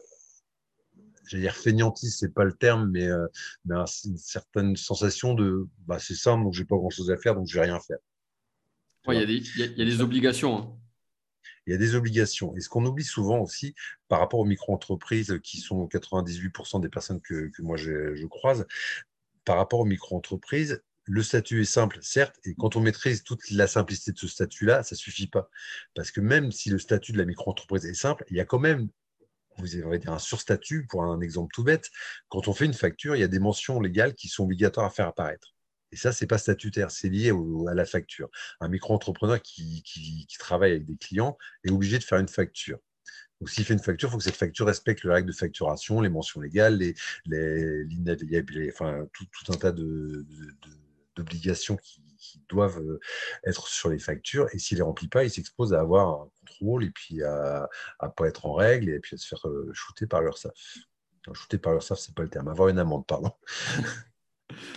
j'allais 1.27 1.43
dire 1.43 1.57
fainéantise, 1.57 2.17
c'est 2.19 2.33
pas 2.33 2.45
le 2.45 2.53
terme, 2.53 2.91
mais, 2.91 3.07
euh, 3.07 3.27
une 4.05 4.17
certaine 4.17 4.77
sensation 4.77 5.35
de, 5.35 5.67
bah, 5.87 5.99
c'est 5.99 6.15
simple, 6.15 6.45
donc 6.45 6.55
j'ai 6.55 6.65
pas 6.65 6.77
grand 6.77 6.91
chose 6.91 7.11
à 7.11 7.17
faire, 7.17 7.35
donc 7.35 7.47
je 7.49 7.55
vais 7.55 7.67
rien 7.67 7.81
faire. 7.81 7.99
Il 9.09 9.15
y, 9.15 9.23
a 9.83 9.85
des 9.85 10.01
obligations. 10.01 10.59
Hein. 10.59 10.77
Il 11.67 11.73
y 11.73 11.75
a 11.75 11.79
des 11.79 11.95
obligations. 11.95 12.57
Et 12.57 12.61
ce 12.61 12.69
qu'on 12.69 12.85
oublie 12.85 13.05
souvent 13.05 13.39
aussi 13.39 13.75
par 14.09 14.19
rapport 14.19 14.41
aux 14.41 14.45
micro-entreprises 14.45 15.39
qui 15.45 15.59
sont 15.59 15.87
98% 15.87 16.81
des 16.81 16.89
personnes 16.89 17.21
que, 17.21 17.51
moi 17.61 17.77
je 17.77 18.27
croise, 18.27 18.67
par 19.45 19.57
rapport 19.57 19.81
aux 19.81 19.85
micro-entreprises, 19.85 20.83
le 21.07 21.23
statut 21.23 21.61
est 21.61 21.65
simple, 21.65 21.99
certes, 22.03 22.37
et 22.45 22.55
quand 22.55 22.75
on 22.75 22.81
maîtrise 22.81 23.23
toute 23.23 23.49
la 23.51 23.69
simplicité 23.69 24.13
de 24.13 24.19
ce 24.19 24.27
statut-là, 24.27 24.83
ça 24.83 24.97
ne 24.97 24.99
suffit 24.99 25.29
pas. 25.29 25.49
Parce 25.95 26.11
que 26.11 26.21
même 26.21 26.51
si 26.51 26.69
le 26.69 26.79
statut 26.79 27.13
de 27.13 27.19
la 27.19 27.25
micro-entreprise 27.25 27.87
est 27.87 27.95
simple, 27.95 28.25
il 28.29 28.37
y 28.37 28.41
a 28.41 28.45
quand 28.45 28.59
même, 28.59 28.89
vous 29.59 29.77
avez 29.77 30.07
un 30.09 30.19
surstatut, 30.19 30.87
pour 30.87 31.05
un 31.05 31.21
exemple 31.21 31.51
tout 31.55 31.65
bête, 31.65 31.91
quand 32.29 32.49
on 32.49 32.53
fait 32.53 32.65
une 32.67 32.75
facture, 32.75 33.17
il 33.17 33.21
y 33.21 33.25
a 33.25 33.29
des 33.29 33.39
mentions 33.39 33.81
légales 33.81 34.15
qui 34.15 34.29
sont 34.29 34.45
obligatoires 34.45 34.87
à 34.87 34.91
faire 34.91 35.07
apparaître. 35.07 35.55
Et 35.93 35.97
ça, 35.97 36.13
ce 36.13 36.25
n'est 36.25 36.29
pas 36.29 36.39
statutaire, 36.39 36.91
c'est 36.91 37.09
lié 37.09 37.33
à 37.69 37.75
la 37.75 37.85
facture. 37.85 38.29
Un 38.61 38.69
micro-entrepreneur 38.69 39.41
qui, 39.41 40.27
travaille 40.39 40.73
avec 40.73 40.87
des 40.87 40.97
clients 40.97 41.39
est 41.65 41.71
obligé 41.71 41.99
de 41.99 42.05
faire 42.05 42.19
une 42.19 42.29
facture. 42.29 42.79
Donc, 43.41 43.51
s'il 43.51 43.65
fait 43.65 43.75
une 43.75 43.81
facture, 43.81 44.09
il 44.09 44.13
faut 44.13 44.19
que 44.19 44.25
cette 44.25 44.37
facture 44.37 44.67
respecte 44.67 45.05
les 45.05 45.13
règles 45.13 45.29
de 45.29 45.37
facturation, 45.37 46.01
les 46.01 46.09
mentions 46.09 46.41
légales, 46.41 46.79
les, 46.79 46.95
enfin, 48.71 49.07
tout, 49.13 49.27
un 49.53 49.57
tas 49.57 49.73
d'obligations 51.17 51.77
qui, 51.77 52.03
doivent 52.49 52.81
euh, 52.81 53.01
être 53.45 53.69
sur 53.69 53.89
les 53.89 53.99
factures. 53.99 54.49
Et 54.53 54.59
s'il 54.59 54.77
ne 54.77 54.81
les 54.81 54.87
remplit 54.87 55.09
pas, 55.09 55.25
il 55.25 55.31
s'expose 55.31 55.73
à 55.75 55.81
avoir 55.81 56.09
un 56.09 56.29
contrôle 56.41 56.85
et 56.85 56.91
puis 56.91 57.23
à 57.23 57.69
ne 58.03 58.09
pas 58.09 58.27
être 58.27 58.47
en 58.47 58.55
règle 58.55 58.91
et 58.91 59.01
puis 59.01 59.15
à 59.15 59.19
se 59.19 59.27
faire 59.27 59.45
shooter 59.73 60.07
par 60.07 60.23
l'URSSAF. 60.23 60.53
Shooter 61.33 61.59
par 61.59 61.73
l'URSSAF, 61.73 61.99
ce 61.99 62.11
n'est 62.11 62.15
pas 62.15 62.23
le 62.23 62.29
terme. 62.29 62.49
Avoir 62.49 62.69
une 62.69 62.79
amende, 62.79 63.07
pardon. 63.07 63.31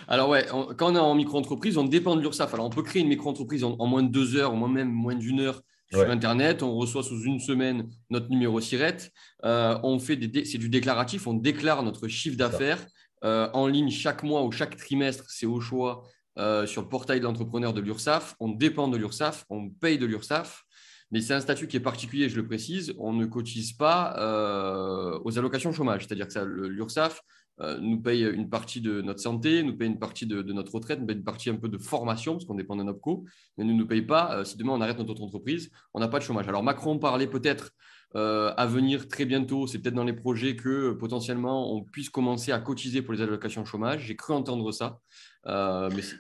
Alors 0.08 0.30
ouais, 0.30 0.48
quand 0.78 0.92
on 0.92 0.96
est 0.96 1.00
en 1.00 1.16
micro-entreprise, 1.16 1.78
on 1.78 1.84
dépend 1.84 2.16
de 2.16 2.22
l'URSSAF. 2.22 2.54
Alors 2.54 2.66
on 2.66 2.70
peut 2.70 2.84
créer 2.84 3.02
une 3.02 3.08
micro-entreprise 3.08 3.64
en, 3.64 3.86
moins 3.86 4.04
de 4.04 4.10
deux 4.10 4.36
heures, 4.36 4.54
ou 4.54 4.68
même 4.68 4.92
moins 4.92 5.16
d'une 5.16 5.40
heure 5.40 5.62
sur 5.92 6.10
Internet. 6.10 6.64
On 6.64 6.76
reçoit 6.76 7.04
sous 7.04 7.24
une 7.24 7.40
semaine 7.40 7.90
notre 8.10 8.30
numéro 8.30 8.60
SIRET. 8.60 9.12
Euh, 9.46 9.80
on 9.84 10.00
fait 10.00 10.20
c'est 10.46 10.58
du 10.58 10.70
déclaratif. 10.70 11.28
On 11.28 11.34
déclare 11.34 11.84
notre 11.84 12.08
chiffre 12.08 12.38
d'affaires 12.38 12.86
euh, 13.24 13.50
en 13.54 13.68
ligne 13.68 13.90
chaque 13.90 14.24
mois 14.24 14.44
ou 14.44 14.52
chaque 14.52 14.78
trimestre. 14.78 15.26
C'est 15.30 15.46
au 15.46 15.60
choix 15.60 16.04
euh, 16.38 16.66
sur 16.66 16.82
le 16.82 16.88
portail 16.88 17.20
d'entrepreneur 17.20 17.74
de 17.74 17.82
l'URSSAF. 17.82 18.36
On 18.40 18.50
dépend 18.50 18.88
de 18.88 18.98
l'URSSAF. 18.98 19.46
On 19.50 19.70
paye 19.70 19.98
de 19.98 20.06
l'URSSAF. 20.06 20.64
Mais 21.12 21.22
c'est 21.22 21.34
un 21.34 21.42
statut 21.42 21.68
qui 21.68 21.76
est 21.76 21.82
particulier, 21.82 22.30
je 22.30 22.36
le 22.36 22.46
précise. 22.46 22.94
On 23.00 23.14
ne 23.14 23.26
cotise 23.26 23.74
pas 23.74 24.14
aux 25.24 25.40
allocations 25.40 25.72
chômage. 25.72 26.06
C'est-à-dire 26.06 26.28
que 26.28 26.40
l'URSSAF 26.40 27.24
euh, 27.62 27.78
nous 27.82 28.02
paye 28.02 28.24
une 28.24 28.50
partie 28.50 28.80
de 28.80 29.02
notre 29.02 29.20
santé, 29.20 29.64
nous 29.64 29.76
paye 29.76 29.90
une 29.90 30.00
partie 30.00 30.26
de, 30.26 30.42
notre 30.54 30.76
retraite, 30.76 31.00
nous 31.00 31.06
paye 31.06 31.18
une 31.18 31.24
partie 31.24 31.50
un 31.50 31.56
peu 31.56 31.68
de 31.68 31.78
formation, 31.78 32.34
parce 32.34 32.46
qu'on 32.46 32.56
dépend 32.56 32.76
d'un 32.78 32.88
OPCO, 32.88 33.26
mais 33.58 33.66
ne 33.66 33.74
nous 33.74 33.86
paye 33.86 34.02
pas, 34.02 34.38
euh, 34.38 34.44
si 34.46 34.58
demain 34.58 34.74
on 34.74 34.82
arrête 34.82 34.98
notre 34.98 35.22
entreprise, 35.22 35.70
on 35.94 36.00
n'a 36.00 36.08
pas 36.08 36.20
de 36.20 36.24
chômage. 36.24 36.48
Alors 36.48 36.64
Macron 36.64 36.98
parlait 37.00 37.28
peut-être 37.28 37.72
euh, 38.16 38.54
à 38.56 38.66
venir 38.66 39.08
très 39.10 39.26
bientôt, 39.26 39.68
c'est 39.68 39.80
peut-être 39.80 39.96
dans 39.96 40.06
les 40.06 40.14
projets 40.14 40.56
que 40.56 40.94
potentiellement 40.94 41.76
on 41.76 41.84
puisse 41.84 42.10
commencer 42.10 42.52
à 42.54 42.60
cotiser 42.60 43.02
pour 43.02 43.14
les 43.14 43.22
allocations 43.22 43.66
chômage. 43.66 44.06
J'ai 44.06 44.16
cru 44.16 44.34
entendre 44.34 44.72
ça. 44.72 45.00
Mais 45.46 46.16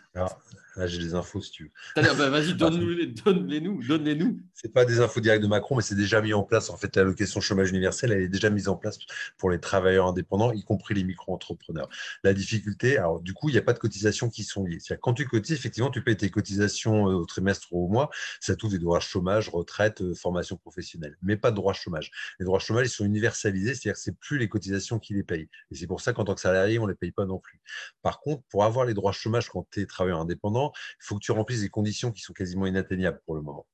J'ai 0.87 0.99
des 0.99 1.15
infos 1.15 1.41
si 1.41 1.51
tu 1.51 1.63
veux. 1.63 1.71
Bah, 1.95 2.29
vas-y, 2.29 2.53
donne-les 2.55 3.61
nous. 3.61 3.83
Donne-les 3.83 4.15
nous. 4.15 4.39
Ce 4.53 4.67
n'est 4.67 4.73
pas 4.73 4.85
des 4.85 4.99
infos 4.99 5.19
directes 5.19 5.43
de 5.43 5.47
Macron, 5.47 5.75
mais 5.75 5.81
c'est 5.81 5.95
déjà 5.95 6.21
mis 6.21 6.33
en 6.33 6.43
place. 6.43 6.69
En 6.69 6.77
fait, 6.77 6.95
l'allocation 6.95 7.41
chômage 7.41 7.69
universel, 7.69 8.11
elle 8.11 8.21
est 8.21 8.29
déjà 8.29 8.49
mise 8.49 8.67
en 8.67 8.75
place 8.75 8.97
pour 9.37 9.49
les 9.49 9.59
travailleurs 9.59 10.07
indépendants, 10.07 10.51
y 10.51 10.63
compris 10.63 10.93
les 10.95 11.03
micro-entrepreneurs. 11.03 11.89
La 12.23 12.33
difficulté, 12.33 12.97
alors 12.97 13.21
du 13.21 13.33
coup, 13.33 13.49
il 13.49 13.53
n'y 13.53 13.57
a 13.57 13.63
pas 13.63 13.73
de 13.73 13.79
cotisations 13.79 14.29
qui 14.29 14.43
sont 14.43 14.65
liées. 14.65 14.79
C'est-à-dire 14.79 15.01
quand 15.01 15.13
tu 15.13 15.25
cotises, 15.25 15.55
effectivement, 15.55 15.89
tu 15.89 16.03
payes 16.03 16.17
tes 16.17 16.29
cotisations 16.29 17.09
euh, 17.09 17.13
au 17.13 17.25
trimestre 17.25 17.67
ou 17.71 17.85
au 17.85 17.87
mois. 17.87 18.09
Ça 18.39 18.55
touche 18.55 18.71
des 18.71 18.79
droits 18.79 18.99
chômage, 18.99 19.49
retraite, 19.49 20.01
euh, 20.01 20.13
formation 20.13 20.57
professionnelle, 20.57 21.17
mais 21.21 21.37
pas 21.37 21.51
de 21.51 21.55
droits 21.55 21.73
chômage. 21.73 22.11
Les 22.39 22.45
droits 22.45 22.59
chômage, 22.59 22.87
ils 22.87 22.91
sont 22.91 23.05
universalisés, 23.05 23.75
c'est-à-dire 23.75 23.93
que 23.93 23.99
ce 23.99 24.09
n'est 24.09 24.15
plus 24.19 24.37
les 24.37 24.49
cotisations 24.49 24.99
qui 24.99 25.13
les 25.13 25.23
payent. 25.23 25.49
Et 25.71 25.75
c'est 25.75 25.87
pour 25.87 26.01
ça 26.01 26.13
qu'en 26.13 26.25
tant 26.25 26.35
que 26.35 26.41
salarié, 26.41 26.79
on 26.79 26.85
ne 26.85 26.91
les 26.91 26.95
paye 26.97 27.11
pas 27.11 27.25
non 27.25 27.39
plus. 27.39 27.61
Par 28.01 28.19
contre, 28.19 28.43
pour 28.49 28.63
avoir 28.63 28.85
les 28.85 28.93
droits 28.93 29.11
chômage 29.11 29.49
quand 29.49 29.67
tu 29.71 29.81
es 29.81 29.85
travailleur 29.85 30.19
indépendant, 30.19 30.68
il 30.75 31.05
faut 31.05 31.15
que 31.15 31.23
tu 31.23 31.31
remplisses 31.31 31.61
des 31.61 31.69
conditions 31.69 32.11
qui 32.11 32.21
sont 32.21 32.33
quasiment 32.33 32.65
inatteignables 32.65 33.21
pour 33.25 33.35
le 33.35 33.41
moment. 33.41 33.65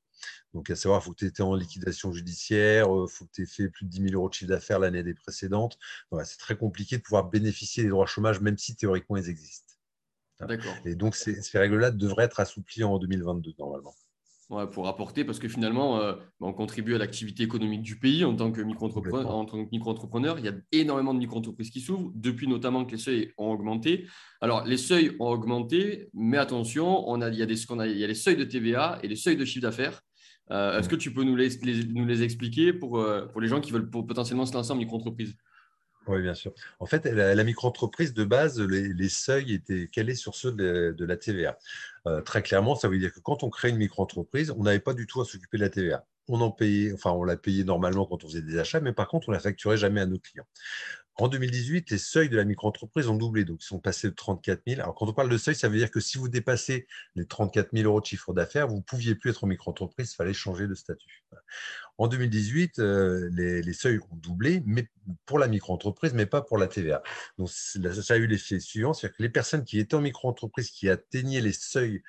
Donc, 0.53 0.69
à 0.69 0.75
savoir, 0.75 1.01
il 1.01 1.03
faut 1.03 1.13
que 1.13 1.25
tu 1.25 1.25
aies 1.25 1.41
en 1.41 1.55
liquidation 1.55 2.13
judiciaire, 2.13 2.87
il 2.89 3.03
euh, 3.03 3.07
faut 3.07 3.25
que 3.25 3.31
tu 3.33 3.43
aies 3.43 3.45
fait 3.45 3.69
plus 3.69 3.85
de 3.85 3.89
10 3.89 4.09
000 4.09 4.13
euros 4.13 4.29
de 4.29 4.33
chiffre 4.33 4.49
d'affaires 4.49 4.79
l'année 4.79 5.03
des 5.03 5.13
précédentes. 5.13 5.77
c'est 6.23 6.37
très 6.37 6.57
compliqué 6.57 6.97
de 6.97 7.01
pouvoir 7.01 7.25
bénéficier 7.29 7.83
des 7.83 7.89
droits 7.89 8.05
chômage, 8.05 8.39
même 8.39 8.57
si 8.57 8.75
théoriquement 8.75 9.17
ils 9.17 9.29
existent. 9.29 9.73
Et 10.85 10.95
donc, 10.95 11.15
ces, 11.15 11.41
ces 11.41 11.59
règles-là 11.59 11.91
devraient 11.91 12.25
être 12.25 12.39
assouplies 12.39 12.83
en 12.83 12.97
2022, 12.97 13.53
normalement 13.59 13.95
pour 14.47 14.87
apporter, 14.87 15.23
parce 15.23 15.39
que 15.39 15.47
finalement, 15.47 15.99
euh, 15.99 16.13
on 16.39 16.53
contribue 16.53 16.93
à 16.93 16.97
l'activité 16.97 17.43
économique 17.43 17.81
du 17.81 17.97
pays 17.97 18.23
en 18.23 18.35
tant 18.35 18.51
que 18.51 18.61
micro-entrepreneur. 18.61 20.37
il 20.39 20.45
y 20.45 20.47
a 20.47 20.53
énormément 20.71 21.13
de 21.13 21.19
micro-entreprises 21.19 21.71
qui 21.71 21.81
s'ouvrent, 21.81 22.11
depuis 22.13 22.47
notamment 22.47 22.85
que 22.85 22.91
les 22.91 22.99
seuils 22.99 23.33
ont 23.37 23.51
augmenté. 23.51 24.05
Alors, 24.41 24.63
les 24.65 24.77
seuils 24.77 25.15
ont 25.19 25.29
augmenté, 25.29 26.09
mais 26.13 26.37
attention, 26.37 27.09
on 27.09 27.21
a, 27.21 27.29
il, 27.29 27.35
y 27.35 27.41
a 27.41 27.47
des, 27.47 27.55
il 27.55 27.97
y 27.97 28.03
a 28.03 28.07
les 28.07 28.13
seuils 28.13 28.37
de 28.37 28.43
TVA 28.43 28.99
et 29.01 29.07
les 29.07 29.15
seuils 29.15 29.37
de 29.37 29.45
chiffre 29.45 29.63
d'affaires. 29.63 30.01
Euh, 30.51 30.77
est-ce 30.77 30.89
que 30.89 30.95
tu 30.95 31.11
peux 31.11 31.23
nous 31.23 31.35
les, 31.35 31.49
nous 31.93 32.05
les 32.05 32.21
expliquer 32.21 32.71
pour, 32.71 32.99
euh, 32.99 33.25
pour 33.25 33.41
les 33.41 33.47
gens 33.47 33.61
qui 33.61 33.71
veulent 33.71 33.89
potentiellement 33.89 34.45
se 34.45 34.53
lancer 34.53 34.71
en 34.71 34.75
micro-entreprise? 34.75 35.35
Oui, 36.07 36.21
bien 36.21 36.33
sûr. 36.33 36.53
En 36.79 36.85
fait, 36.85 37.05
la, 37.05 37.43
micro-entreprise, 37.43 38.13
de 38.13 38.24
base, 38.24 38.59
les, 38.59 39.09
seuils 39.09 39.53
étaient 39.53 39.88
calés 39.88 40.15
sur 40.15 40.35
ceux 40.35 40.51
de, 40.51 41.05
la 41.05 41.17
TVA. 41.17 41.57
Euh, 42.07 42.21
très 42.21 42.41
clairement, 42.43 42.75
ça 42.75 42.88
veut 42.88 43.00
dire 43.00 43.13
que 43.13 43.19
quand 43.19 43.43
on 43.43 43.50
crée 43.50 43.69
une 43.69 43.77
micro-entreprise, 43.77 44.51
on 44.51 44.63
n'avait 44.63 44.79
pas 44.79 44.93
du 44.93 45.07
tout 45.07 45.21
à 45.21 45.25
s'occuper 45.25 45.57
de 45.57 45.63
la 45.63 45.69
TVA. 45.69 46.05
On 46.27 46.41
en 46.41 46.51
payait, 46.51 46.93
enfin, 46.93 47.12
on 47.12 47.24
la 47.24 47.38
payait 47.38 47.63
normalement 47.63 48.05
quand 48.05 48.24
on 48.24 48.27
faisait 48.27 48.41
des 48.41 48.57
achats, 48.57 48.79
mais 48.79 48.93
par 48.93 49.07
contre, 49.07 49.29
on 49.29 49.31
la 49.31 49.39
facturait 49.39 49.77
jamais 49.77 50.01
à 50.01 50.05
nos 50.05 50.19
clients. 50.19 50.47
En 51.17 51.29
2018, 51.29 51.91
les 51.91 51.98
seuils 51.98 52.27
de 52.27 52.36
la 52.36 52.43
micro-entreprise 52.43 53.07
ont 53.07 53.15
doublé, 53.15 53.45
donc 53.45 53.63
ils 53.63 53.65
sont 53.65 53.79
passés 53.79 54.10
de 54.10 54.13
34 54.13 54.62
000. 54.67 54.81
Alors, 54.81 54.95
quand 54.95 55.07
on 55.07 55.13
parle 55.13 55.29
de 55.29 55.38
seuil, 55.38 55.55
ça 55.55 55.69
veut 55.69 55.77
dire 55.77 55.89
que 55.89 56.01
si 56.01 56.17
vous 56.17 56.27
dépassez 56.27 56.88
les 57.15 57.25
34 57.25 57.69
000 57.72 57.86
euros 57.86 58.01
de 58.01 58.05
chiffre 58.05 58.34
d'affaires, 58.34 58.67
vous 58.67 58.78
ne 58.78 58.82
pouviez 58.82 59.15
plus 59.15 59.30
être 59.30 59.45
en 59.45 59.47
micro-entreprise, 59.47 60.12
il 60.12 60.15
fallait 60.15 60.34
changer 60.34 60.67
de 60.67 60.75
statut. 60.75 61.23
En 61.97 62.10
2018, 62.10 62.80
euh, 62.80 63.30
les, 63.32 63.73
seuils 63.73 63.99
ont 64.12 64.15
doublé, 64.17 64.62
mais 64.65 64.89
pour 65.25 65.39
la 65.39 65.47
micro-entreprise, 65.47 66.13
mais 66.13 66.25
pas 66.25 66.41
pour 66.41 66.58
la 66.58 66.67
TVA. 66.67 67.01
Donc, 67.38 67.49
ça 67.49 68.13
a 68.13 68.17
eu 68.17 68.28
l'effet 68.28 68.60
suivant, 68.60 68.93
c'est-à-dire 68.93 69.15
que 69.15 69.23
les 69.23 69.30
personnes 69.30 69.63
qui 69.63 69.80
étaient 69.80 69.95
en 69.95 70.01
micro-entreprise, 70.01 70.69
qui 70.69 70.89
atteignaient 70.89 71.39
les 71.39 71.54
seuils 71.54 72.04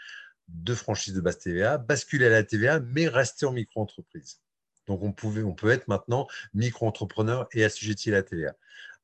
de 0.49 0.75
franchise 0.75 1.14
de 1.14 1.21
base 1.21 1.38
TVA, 1.38 1.79
basculaient 1.79 2.27
à 2.27 2.31
la 2.31 2.42
TVA, 2.42 2.81
mais 2.81 3.07
restaient 3.07 3.47
en 3.47 3.53
micro-entreprise. 3.53 4.40
Donc, 4.88 5.03
on, 5.05 5.12
pouvait, 5.12 5.45
on 5.45 5.55
peut 5.55 5.71
être 5.71 5.87
maintenant 5.87 6.27
micro-entrepreneur 6.55 7.49
et 7.53 7.64
assujetti 7.64 8.11
à 8.11 8.14
la 8.14 8.23
TVA. 8.25 8.57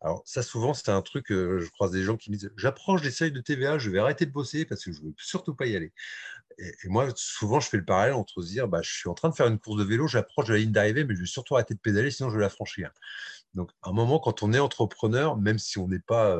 Alors, 0.04 0.22
ça, 0.26 0.42
souvent, 0.42 0.74
c'est 0.74 0.90
un 0.90 1.00
truc, 1.00 1.26
je 1.28 1.68
croise 1.70 1.92
des 1.92 2.02
gens 2.02 2.16
qui 2.16 2.30
me 2.30 2.36
disent 2.36 2.52
J'approche 2.56 3.02
des 3.02 3.12
seuils 3.12 3.30
de 3.30 3.40
TVA, 3.40 3.78
je 3.78 3.88
vais 3.88 4.00
arrêter 4.00 4.26
de 4.26 4.32
bosser 4.32 4.64
parce 4.64 4.84
que 4.84 4.92
je 4.92 5.00
ne 5.00 5.06
veux 5.06 5.14
surtout 5.16 5.54
pas 5.54 5.66
y 5.66 5.76
aller. 5.76 5.92
Et, 6.58 6.72
moi, 6.86 7.08
souvent, 7.14 7.60
je 7.60 7.68
fais 7.68 7.76
le 7.76 7.84
parallèle 7.84 8.14
entre 8.14 8.42
se 8.42 8.48
dire 8.48 8.68
bah, 8.68 8.80
Je 8.82 8.92
suis 8.92 9.08
en 9.08 9.14
train 9.14 9.28
de 9.28 9.34
faire 9.34 9.46
une 9.46 9.60
course 9.60 9.78
de 9.78 9.84
vélo, 9.84 10.08
j'approche 10.08 10.46
de 10.46 10.54
la 10.54 10.58
ligne 10.58 10.72
d'arrivée, 10.72 11.04
mais 11.04 11.14
je 11.14 11.20
vais 11.20 11.26
surtout 11.26 11.54
arrêter 11.54 11.74
de 11.74 11.80
pédaler, 11.80 12.10
sinon 12.10 12.30
je 12.30 12.36
vais 12.36 12.42
la 12.42 12.48
franchir. 12.48 12.90
Donc, 13.54 13.70
à 13.82 13.90
un 13.90 13.92
moment, 13.92 14.18
quand 14.18 14.42
on 14.42 14.52
est 14.52 14.58
entrepreneur, 14.58 15.36
même 15.36 15.58
si 15.58 15.78
on 15.78 15.88
n'est 15.88 16.00
pas 16.00 16.36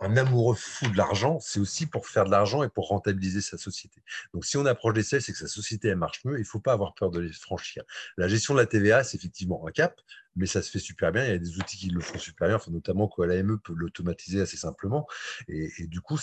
un 0.00 0.16
amoureux 0.16 0.54
fou 0.54 0.88
de 0.88 0.96
l'argent, 0.96 1.38
c'est 1.40 1.60
aussi 1.60 1.86
pour 1.86 2.06
faire 2.06 2.24
de 2.24 2.30
l'argent 2.30 2.62
et 2.62 2.68
pour 2.68 2.88
rentabiliser 2.88 3.42
sa 3.42 3.58
société. 3.58 4.02
Donc, 4.32 4.46
si 4.46 4.56
on 4.56 4.64
approche 4.64 4.94
des 4.94 5.02
seuils, 5.02 5.20
c'est 5.20 5.32
que 5.32 5.38
sa 5.38 5.46
société 5.46 5.88
elle 5.88 5.96
marche 5.96 6.24
mieux. 6.24 6.36
Il 6.36 6.40
ne 6.40 6.44
faut 6.44 6.60
pas 6.60 6.72
avoir 6.72 6.94
peur 6.94 7.10
de 7.10 7.20
les 7.20 7.32
franchir. 7.32 7.84
La 8.16 8.26
gestion 8.26 8.54
de 8.54 8.60
la 8.60 8.66
TVA, 8.66 9.04
c'est 9.04 9.18
effectivement 9.18 9.66
un 9.66 9.70
cap, 9.70 10.00
mais 10.36 10.46
ça 10.46 10.62
se 10.62 10.70
fait 10.70 10.78
super 10.78 11.12
bien. 11.12 11.24
Il 11.24 11.30
y 11.30 11.34
a 11.34 11.38
des 11.38 11.58
outils 11.58 11.76
qui 11.76 11.90
le 11.90 12.00
font 12.00 12.18
super 12.18 12.48
bien, 12.48 12.56
enfin, 12.56 12.70
notamment 12.70 13.08
que 13.08 13.22
l'AME 13.22 13.58
peut 13.60 13.74
l'automatiser 13.74 14.40
assez 14.40 14.56
simplement. 14.56 15.06
Et, 15.48 15.86
du 15.86 16.00
coup, 16.00 16.18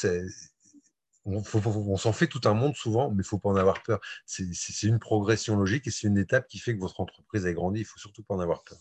on, 1.26 1.44
on 1.56 1.98
s'en 1.98 2.14
fait 2.14 2.28
tout 2.28 2.42
un 2.46 2.54
monde 2.56 2.76
souvent, 2.76 3.10
mais 3.10 3.16
il 3.16 3.20
ne 3.20 3.24
faut 3.24 3.40
pas 3.40 3.50
en 3.50 3.56
avoir 3.58 3.84
peur. 3.84 4.00
C'est 4.26 4.84
une 4.84 5.00
progression 5.00 5.56
logique 5.56 5.86
et 5.88 5.92
c'est 5.92 6.08
une 6.08 6.18
étape 6.18 6.48
qui 6.48 6.58
fait 6.58 6.74
que 6.74 6.80
votre 6.80 7.00
entreprise 7.00 7.46
a 7.46 7.54
grandi. 7.54 7.82
Il 7.82 7.84
ne 7.84 7.88
faut 7.88 8.00
surtout 8.00 8.24
pas 8.24 8.34
en 8.34 8.40
avoir 8.40 8.64
peur. 8.64 8.80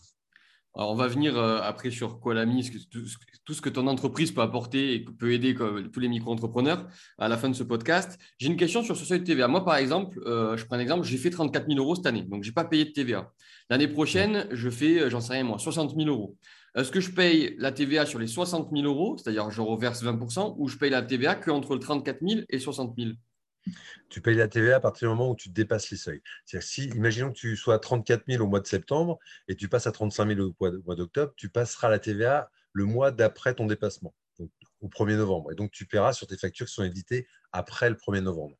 Alors, 0.77 0.91
on 0.91 0.95
va 0.95 1.07
venir 1.07 1.35
euh, 1.39 1.59
après 1.63 1.89
sur 1.89 2.19
Colami, 2.19 2.69
tout, 2.91 3.53
ce 3.53 3.61
que 3.61 3.69
ton 3.69 3.87
entreprise 3.87 4.31
peut 4.31 4.41
apporter 4.41 4.93
et 4.93 4.99
peut 4.99 5.33
aider 5.33 5.55
tous 5.55 5.99
les 5.99 6.07
micro-entrepreneurs 6.07 6.87
à 7.17 7.27
la 7.27 7.35
fin 7.35 7.49
de 7.49 7.55
ce 7.55 7.63
podcast. 7.63 8.19
J'ai 8.37 8.47
une 8.47 8.57
question 8.57 8.83
sur 8.83 8.95
ce 8.95 9.03
seuil 9.03 9.21
de 9.21 9.25
TVA. 9.25 9.47
Moi, 9.47 9.65
par 9.65 9.77
exemple, 9.77 10.19
euh, 10.27 10.55
je 10.55 10.67
prends 10.67 10.75
un 10.75 10.79
exemple, 10.79 11.03
j'ai 11.03 11.17
fait 11.17 11.31
34 11.31 11.67
000 11.67 11.79
euros 11.79 11.95
cette 11.95 12.05
année, 12.05 12.21
donc 12.21 12.43
je 12.43 12.49
n'ai 12.49 12.53
pas 12.53 12.63
payé 12.63 12.85
de 12.85 12.91
TVA. 12.91 13.31
L'année 13.71 13.87
prochaine, 13.87 14.47
je 14.51 14.69
fais, 14.69 14.99
euh, 14.99 15.09
j'en 15.09 15.19
sais 15.19 15.33
rien 15.33 15.43
moi, 15.43 15.57
60 15.57 15.95
000 15.97 16.07
euros. 16.09 16.37
Est-ce 16.75 16.91
que 16.91 16.99
je 16.99 17.09
paye 17.09 17.55
la 17.57 17.71
TVA 17.71 18.05
sur 18.05 18.19
les 18.19 18.27
60 18.27 18.69
000 18.71 18.85
euros, 18.85 19.17
c'est-à-dire 19.17 19.49
je 19.49 19.61
reverse 19.61 20.03
20% 20.03 20.57
ou 20.59 20.67
je 20.67 20.77
paye 20.77 20.91
la 20.91 21.01
TVA 21.01 21.33
qu'entre 21.33 21.73
le 21.73 21.79
34 21.79 22.19
000 22.21 22.41
et 22.49 22.59
60 22.59 22.93
000 22.95 23.13
tu 24.09 24.21
payes 24.21 24.35
la 24.35 24.47
TVA 24.47 24.77
à 24.77 24.79
partir 24.79 25.09
du 25.09 25.15
moment 25.15 25.31
où 25.31 25.35
tu 25.35 25.49
dépasses 25.49 25.89
les 25.91 25.97
seuils. 25.97 26.21
C'est-à-dire 26.45 26.67
si, 26.67 26.85
imaginons 26.89 27.29
que 27.29 27.37
tu 27.37 27.55
sois 27.55 27.75
à 27.75 27.79
34 27.79 28.23
000 28.27 28.43
au 28.43 28.47
mois 28.47 28.59
de 28.59 28.67
septembre 28.67 29.19
et 29.47 29.55
tu 29.55 29.69
passes 29.69 29.87
à 29.87 29.91
35 29.91 30.35
000 30.35 30.41
au 30.41 30.71
mois 30.85 30.95
d'octobre, 30.95 31.33
tu 31.35 31.49
passeras 31.49 31.89
la 31.89 31.99
TVA 31.99 32.49
le 32.73 32.85
mois 32.85 33.11
d'après 33.11 33.53
ton 33.53 33.65
dépassement, 33.65 34.13
au 34.81 34.87
1er 34.87 35.17
novembre. 35.17 35.51
Et 35.51 35.55
donc, 35.55 35.71
tu 35.71 35.85
paieras 35.85 36.13
sur 36.13 36.27
tes 36.27 36.37
factures 36.37 36.67
qui 36.67 36.73
sont 36.73 36.83
éditées 36.83 37.27
après 37.51 37.89
le 37.89 37.95
1er 37.95 38.21
novembre. 38.21 38.55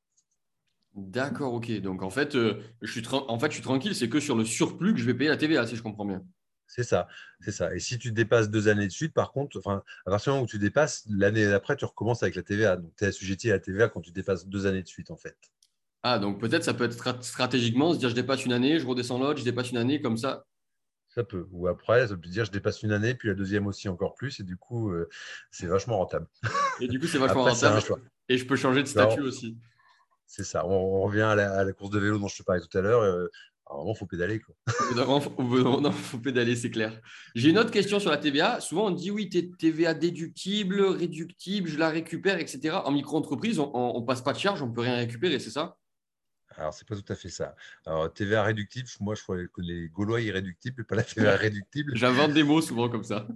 D'accord, 0.95 1.53
ok. 1.53 1.71
Donc, 1.81 2.01
en 2.01 2.09
fait, 2.09 2.35
euh, 2.35 2.59
je 2.81 2.91
suis 2.91 3.07
en 3.11 3.37
fait, 3.37 3.47
je 3.47 3.53
suis 3.53 3.61
tranquille, 3.61 3.93
c'est 3.93 4.09
que 4.09 4.19
sur 4.19 4.35
le 4.35 4.43
surplus 4.45 4.93
que 4.93 4.99
je 4.99 5.05
vais 5.05 5.13
payer 5.13 5.29
la 5.29 5.37
TVA, 5.37 5.67
si 5.67 5.75
je 5.75 5.83
comprends 5.83 6.05
bien. 6.05 6.23
C'est 6.67 6.83
ça, 6.83 7.07
c'est 7.39 7.51
ça. 7.51 7.73
Et 7.73 7.79
si 7.79 7.97
tu 7.97 8.11
dépasses 8.11 8.49
deux 8.49 8.67
années 8.67 8.87
de 8.87 8.91
suite, 8.91 9.13
par 9.13 9.31
contre, 9.31 9.57
enfin, 9.57 9.83
à 10.05 10.11
partir 10.11 10.31
du 10.31 10.35
moment 10.35 10.43
où 10.43 10.47
tu 10.47 10.59
dépasses, 10.59 11.05
l'année 11.09 11.47
d'après, 11.47 11.75
tu 11.75 11.85
recommences 11.85 12.23
avec 12.23 12.35
la 12.35 12.43
TVA. 12.43 12.75
Donc, 12.75 12.91
tu 12.97 13.05
es 13.05 13.07
assujetti 13.07 13.49
à 13.49 13.53
la 13.53 13.59
TVA 13.59 13.87
quand 13.87 14.01
tu 14.01 14.11
dépasses 14.11 14.47
deux 14.47 14.65
années 14.65 14.83
de 14.83 14.87
suite, 14.87 15.09
en 15.09 15.15
fait. 15.15 15.37
Ah, 16.03 16.19
donc 16.19 16.39
peut-être 16.39 16.63
ça 16.63 16.73
peut 16.73 16.83
être 16.83 17.23
stratégiquement 17.23 17.93
se 17.93 17.97
dire 17.97 18.09
je 18.09 18.15
dépasse 18.15 18.45
une 18.45 18.53
année, 18.53 18.79
je 18.79 18.85
redescends 18.85 19.17
l'autre, 19.17 19.39
je 19.39 19.43
dépasse 19.43 19.71
une 19.71 19.77
année, 19.77 20.01
comme 20.01 20.17
ça. 20.17 20.45
Ça 21.09 21.23
peut. 21.23 21.47
Ou 21.51 21.67
après, 21.67 22.07
ça 22.07 22.15
peut 22.15 22.29
dire 22.29 22.45
je 22.45 22.51
dépasse 22.51 22.83
une 22.83 22.91
année, 22.91 23.15
puis 23.15 23.29
la 23.29 23.33
deuxième 23.33 23.65
aussi 23.65 23.89
encore 23.89 24.13
plus, 24.13 24.39
et 24.39 24.43
du 24.43 24.57
coup, 24.57 24.91
euh, 24.91 25.09
c'est 25.51 25.65
vachement 25.65 25.97
rentable. 25.97 26.27
Et 26.79 26.87
du 26.87 26.99
coup, 26.99 27.07
c'est 27.07 27.17
vachement 27.17 27.43
rentable. 27.43 27.81
Et 28.29 28.37
je 28.37 28.45
peux 28.45 28.55
changer 28.55 28.83
de 28.83 28.87
statut 28.87 29.21
aussi. 29.21 29.57
C'est 30.27 30.43
ça. 30.43 30.65
On, 30.65 31.01
revient 31.01 31.21
à 31.21 31.35
la, 31.35 31.73
course 31.73 31.89
de 31.89 31.99
vélo 31.99 32.19
dont 32.19 32.27
je 32.27 32.37
te 32.37 32.43
parlais 32.43 32.61
tout 32.61 32.77
à 32.77 32.81
l'heure. 32.81 33.01
Euh, 33.01 33.27
il 33.71 33.95
faut 33.97 34.05
pédaler. 34.05 34.39
Quoi. 34.39 34.55
il 34.91 35.91
faut 35.91 36.17
pédaler, 36.19 36.55
c'est 36.55 36.69
clair. 36.69 36.99
J'ai 37.35 37.49
une 37.49 37.57
autre 37.57 37.71
question 37.71 37.99
sur 37.99 38.11
la 38.11 38.17
TVA. 38.17 38.59
Souvent, 38.61 38.87
on 38.87 38.91
dit 38.91 39.11
oui, 39.11 39.29
TVA 39.29 39.93
déductible, 39.93 40.81
réductible, 40.81 41.69
je 41.69 41.77
la 41.77 41.89
récupère, 41.89 42.39
etc. 42.39 42.77
En 42.85 42.91
micro-entreprise, 42.91 43.59
on 43.59 43.99
ne 43.99 44.05
passe 44.05 44.21
pas 44.21 44.33
de 44.33 44.39
charge, 44.39 44.61
on 44.61 44.67
ne 44.67 44.73
peut 44.73 44.81
rien 44.81 44.95
récupérer, 44.95 45.39
c'est 45.39 45.51
ça? 45.51 45.77
Alors, 46.57 46.73
c'est 46.73 46.87
pas 46.87 46.95
tout 46.95 47.05
à 47.07 47.15
fait 47.15 47.29
ça. 47.29 47.55
Alors, 47.85 48.11
TVA 48.11 48.41
réductible, 48.41 48.89
moi, 48.99 49.13
je 49.13 49.21
crois 49.21 49.37
que 49.37 49.61
les 49.61 49.89
Gaulois 49.89 50.21
irréductibles, 50.21 50.85
pas 50.85 50.95
la 50.95 51.03
TVA 51.03 51.35
réductible. 51.35 51.95
J'invente 51.95 52.33
des 52.33 52.43
mots 52.43 52.61
souvent 52.61 52.89
comme 52.89 53.03
ça. 53.03 53.27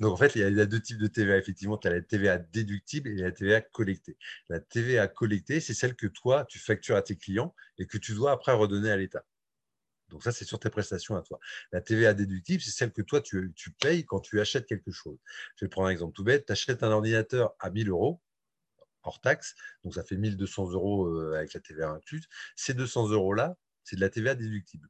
Donc, 0.00 0.12
en 0.12 0.16
fait, 0.16 0.34
il 0.34 0.40
y, 0.40 0.60
a, 0.60 0.66
deux 0.66 0.80
types 0.80 0.98
de 0.98 1.06
TVA. 1.06 1.36
Effectivement, 1.36 1.76
tu 1.76 1.88
as 1.88 1.90
la 1.90 2.00
TVA 2.00 2.38
déductible 2.38 3.10
et 3.10 3.16
la 3.16 3.30
TVA 3.30 3.60
collectée. 3.60 4.16
La 4.48 4.58
TVA 4.58 5.06
collectée, 5.06 5.60
c'est 5.60 5.74
celle 5.74 5.94
que 5.94 6.06
toi, 6.06 6.46
tu 6.48 6.58
factures 6.58 6.96
à 6.96 7.02
tes 7.02 7.16
clients 7.16 7.54
et 7.76 7.86
que 7.86 7.98
tu 7.98 8.14
dois 8.14 8.32
après 8.32 8.52
redonner 8.52 8.90
à 8.90 8.96
l'État. 8.96 9.26
Donc, 10.08 10.22
ça, 10.22 10.32
c'est 10.32 10.46
sur 10.46 10.58
tes 10.58 10.70
prestations 10.70 11.14
à 11.16 11.20
toi. 11.20 11.38
La 11.72 11.82
TVA 11.82 12.14
déductible, 12.14 12.62
c'est 12.62 12.70
celle 12.70 12.92
que 12.92 13.02
toi, 13.02 13.20
tu, 13.20 13.52
tu 13.54 13.70
payes 13.70 14.06
quand 14.06 14.20
tu 14.20 14.40
achètes 14.40 14.64
quelque 14.64 14.92
chose. 14.92 15.18
Je 15.56 15.66
vais 15.66 15.68
prendre 15.68 15.88
un 15.88 15.90
exemple 15.90 16.14
tout 16.14 16.24
bête. 16.24 16.46
Tu 16.46 16.52
achètes 16.52 16.82
un 16.82 16.90
ordinateur 16.90 17.54
à 17.60 17.68
1000 17.68 17.90
euros 17.90 18.22
hors 19.04 19.20
taxe, 19.20 19.54
donc 19.84 19.94
ça 19.94 20.04
fait 20.04 20.16
1200 20.16 20.70
euros 20.72 21.06
euh, 21.06 21.36
avec 21.36 21.54
la 21.54 21.60
TVA 21.60 21.90
incluse. 21.90 22.26
Ces 22.56 22.74
200 22.74 23.10
euros-là, 23.10 23.56
c'est 23.84 23.96
de 23.96 24.00
la 24.00 24.08
TVA 24.08 24.34
déductible. 24.34 24.88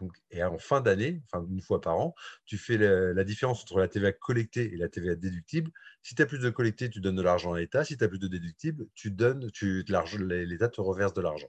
Donc, 0.00 0.12
et 0.30 0.42
en 0.42 0.58
fin 0.58 0.80
d'année, 0.80 1.22
enfin 1.26 1.44
une 1.48 1.60
fois 1.60 1.80
par 1.80 1.98
an, 1.98 2.14
tu 2.44 2.56
fais 2.56 2.76
la, 2.78 3.24
différence 3.24 3.62
entre 3.62 3.78
la 3.78 3.88
TVA 3.88 4.12
collectée 4.12 4.72
et 4.72 4.76
la 4.76 4.88
TVA 4.88 5.14
déductible. 5.14 5.70
Si 6.02 6.14
tu 6.14 6.22
as 6.22 6.26
plus 6.26 6.38
de 6.38 6.50
collecté, 6.50 6.88
tu 6.88 7.00
donnes 7.00 7.16
de 7.16 7.22
l'argent 7.22 7.52
à 7.52 7.58
l'État. 7.58 7.84
Si 7.84 7.96
tu 7.96 8.04
as 8.04 8.08
plus 8.08 8.18
de 8.18 8.28
déductible, 8.28 8.86
tu 8.94 9.10
donnes, 9.10 9.50
tu, 9.50 9.84
l'État 9.84 10.68
te 10.68 10.80
reverse 10.80 11.14
de 11.14 11.20
l'argent. 11.20 11.48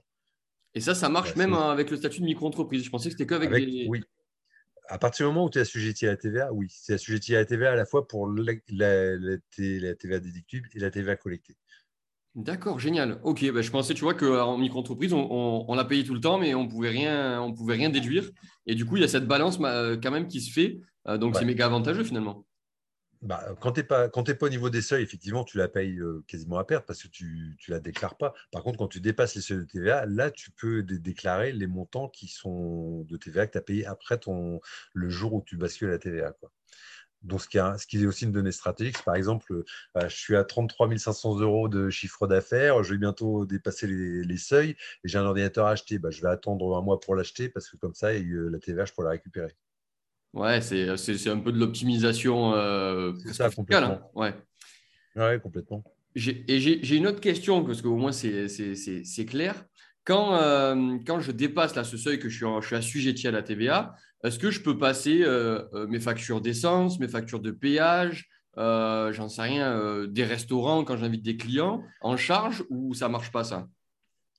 Et 0.74 0.80
ça, 0.80 0.94
ça 0.94 1.08
marche 1.08 1.36
même 1.36 1.54
avec 1.54 1.90
le 1.90 1.96
statut 1.96 2.20
de 2.20 2.26
micro-entreprise. 2.26 2.84
Je 2.84 2.90
pensais 2.90 3.08
que 3.08 3.12
c'était 3.12 3.26
qu'avec 3.26 3.50
les… 3.50 3.86
Oui. 3.88 4.02
À 4.88 4.98
partir 4.98 5.26
du 5.26 5.32
moment 5.32 5.46
où 5.46 5.50
tu 5.50 5.58
es 5.58 5.62
assujetti 5.62 6.06
à 6.06 6.10
la 6.10 6.16
TVA, 6.16 6.52
oui. 6.52 6.66
Tu 6.84 6.90
es 6.90 6.94
assujetti 6.96 7.36
à 7.36 7.38
la 7.38 7.44
TVA 7.44 7.72
à 7.72 7.76
la 7.76 7.86
fois 7.86 8.08
pour 8.08 8.28
la, 8.28 8.54
la 8.68 9.36
TVA 9.48 10.18
déductible 10.18 10.68
et 10.74 10.80
la 10.80 10.90
TVA 10.90 11.14
collectée. 11.14 11.56
D'accord, 12.36 12.78
génial. 12.78 13.20
Ok, 13.24 13.44
bah, 13.52 13.60
je 13.60 13.70
pensais, 13.70 13.92
tu 13.92 14.02
vois, 14.02 14.14
qu'en 14.14 14.56
micro-entreprise, 14.56 15.12
on, 15.12 15.64
on, 15.68 15.74
l'a 15.74 15.84
payé 15.84 16.04
tout 16.04 16.14
le 16.14 16.20
temps, 16.20 16.38
mais 16.38 16.54
on 16.54 16.68
pouvait 16.68 16.90
rien, 16.90 17.42
on 17.42 17.52
pouvait 17.52 17.74
rien 17.74 17.90
déduire. 17.90 18.30
Et 18.66 18.76
du 18.76 18.86
coup, 18.86 18.96
il 18.96 19.02
y 19.02 19.04
a 19.04 19.08
cette 19.08 19.26
balance 19.26 19.58
euh, 19.62 19.96
quand 20.00 20.12
même 20.12 20.28
qui 20.28 20.40
se 20.40 20.52
fait. 20.52 20.80
Euh, 21.08 21.18
donc, 21.18 21.36
c'est 21.36 21.44
méga 21.44 21.66
avantageux 21.66 22.04
finalement. 22.04 22.46
Bah, 23.20 23.44
quand 23.60 23.72
tu 23.72 23.80
n'es 23.80 23.84
pas, 23.84 24.08
pas, 24.08 24.46
au 24.46 24.48
niveau 24.48 24.70
des 24.70 24.80
seuils, 24.80 25.02
effectivement, 25.02 25.44
tu 25.44 25.58
la 25.58 25.68
payes 25.68 25.98
euh, 25.98 26.24
quasiment 26.28 26.58
à 26.58 26.64
perte 26.64 26.86
parce 26.86 27.02
que 27.02 27.08
tu 27.08 27.58
ne 27.68 27.74
la 27.74 27.80
déclares 27.80 28.16
pas. 28.16 28.32
Par 28.52 28.62
contre, 28.62 28.78
quand 28.78 28.88
tu 28.88 29.00
dépasses 29.00 29.34
les 29.34 29.42
seuils 29.42 29.58
de 29.58 29.64
TVA, 29.64 30.06
là, 30.06 30.30
tu 30.30 30.52
peux 30.52 30.84
déclarer 30.84 31.52
les 31.52 31.66
montants 31.66 32.08
qui 32.08 32.28
sont 32.28 33.02
de 33.08 33.16
TVA 33.16 33.48
que 33.48 33.52
tu 33.52 33.58
as 33.58 33.62
payé 33.62 33.86
après 33.86 34.18
ton, 34.18 34.60
le 34.94 35.10
jour 35.10 35.34
où 35.34 35.42
tu 35.44 35.56
bascules 35.56 35.90
la 35.90 35.98
TVA. 35.98 36.32
Quoi. 36.32 36.50
Donc, 37.22 37.42
ce 37.42 37.48
qui, 37.48 37.58
est, 37.58 37.78
ce 37.78 37.86
qui 37.86 38.02
est 38.02 38.06
aussi 38.06 38.24
une 38.24 38.32
donnée 38.32 38.52
stratégique, 38.52 39.02
par 39.04 39.14
exemple, 39.14 39.52
euh, 39.52 40.08
je 40.08 40.16
suis 40.16 40.36
à 40.36 40.44
33 40.44 40.96
500 40.96 41.40
euros 41.40 41.68
de 41.68 41.90
chiffre 41.90 42.26
d'affaires, 42.26 42.82
je 42.82 42.94
vais 42.94 42.98
bientôt 42.98 43.44
dépasser 43.44 43.86
les, 43.86 44.36
seuils 44.36 44.70
et 44.70 44.76
j'ai 45.04 45.18
un 45.18 45.24
ordinateur 45.24 45.66
à 45.66 45.72
acheter. 45.72 45.98
Bah, 45.98 46.10
je 46.10 46.22
vais 46.22 46.28
attendre 46.28 46.76
un 46.76 46.82
mois 46.82 46.98
pour 46.98 47.14
l'acheter 47.14 47.48
parce 47.48 47.68
que 47.68 47.76
comme 47.76 47.94
ça, 47.94 48.08
euh, 48.08 48.48
la 48.50 48.58
TVA, 48.58 48.86
je 48.86 48.92
pourrais 48.92 49.06
la 49.06 49.10
récupérer. 49.12 49.54
Ouais, 50.32 50.60
c'est 50.60 50.88
un 51.28 51.38
peu 51.38 51.52
de 51.52 51.58
l'optimisation. 51.58 52.54
Euh, 52.54 53.12
c'est 53.24 53.34
ça, 53.34 53.50
complètement. 53.50 54.00
Hein. 54.00 54.02
ouais. 54.14 54.34
ouais, 55.16 55.40
complètement. 55.40 55.84
Et 56.14 56.60
j'ai 56.60 56.96
une 56.96 57.06
autre 57.06 57.20
question, 57.20 57.64
parce 57.64 57.82
qu'au 57.82 57.96
moins 57.96 58.12
c'est 58.12 59.26
clair. 59.26 59.64
Quand, 60.04 60.34
euh, 60.34 60.96
quand 61.06 61.20
je 61.20 61.30
dépasse 61.30 61.74
là, 61.76 61.84
ce 61.84 61.96
seuil 61.96 62.18
que 62.18 62.28
je 62.28 62.36
suis, 62.36 62.46
je 62.60 62.66
suis 62.66 62.76
assujetti 62.76 63.28
à 63.28 63.30
la 63.30 63.42
TVA, 63.42 63.94
est-ce 64.22 64.38
que 64.38 64.50
je 64.50 64.60
peux 64.60 64.78
passer 64.78 65.22
euh, 65.22 65.62
euh, 65.74 65.86
mes 65.86 66.00
factures 66.00 66.40
d'essence, 66.40 66.98
mes 67.00 67.08
factures 67.08 67.40
de 67.40 67.50
péage, 67.50 68.28
j'en 68.56 69.28
sais 69.28 69.42
rien, 69.42 70.06
des 70.06 70.24
restaurants 70.24 70.84
quand 70.84 70.96
j'invite 70.96 71.22
des 71.22 71.36
clients 71.36 71.82
en 72.02 72.16
charge 72.16 72.64
ou 72.68 72.92
ça 72.92 73.08
marche 73.08 73.32
pas 73.32 73.44
ça? 73.44 73.68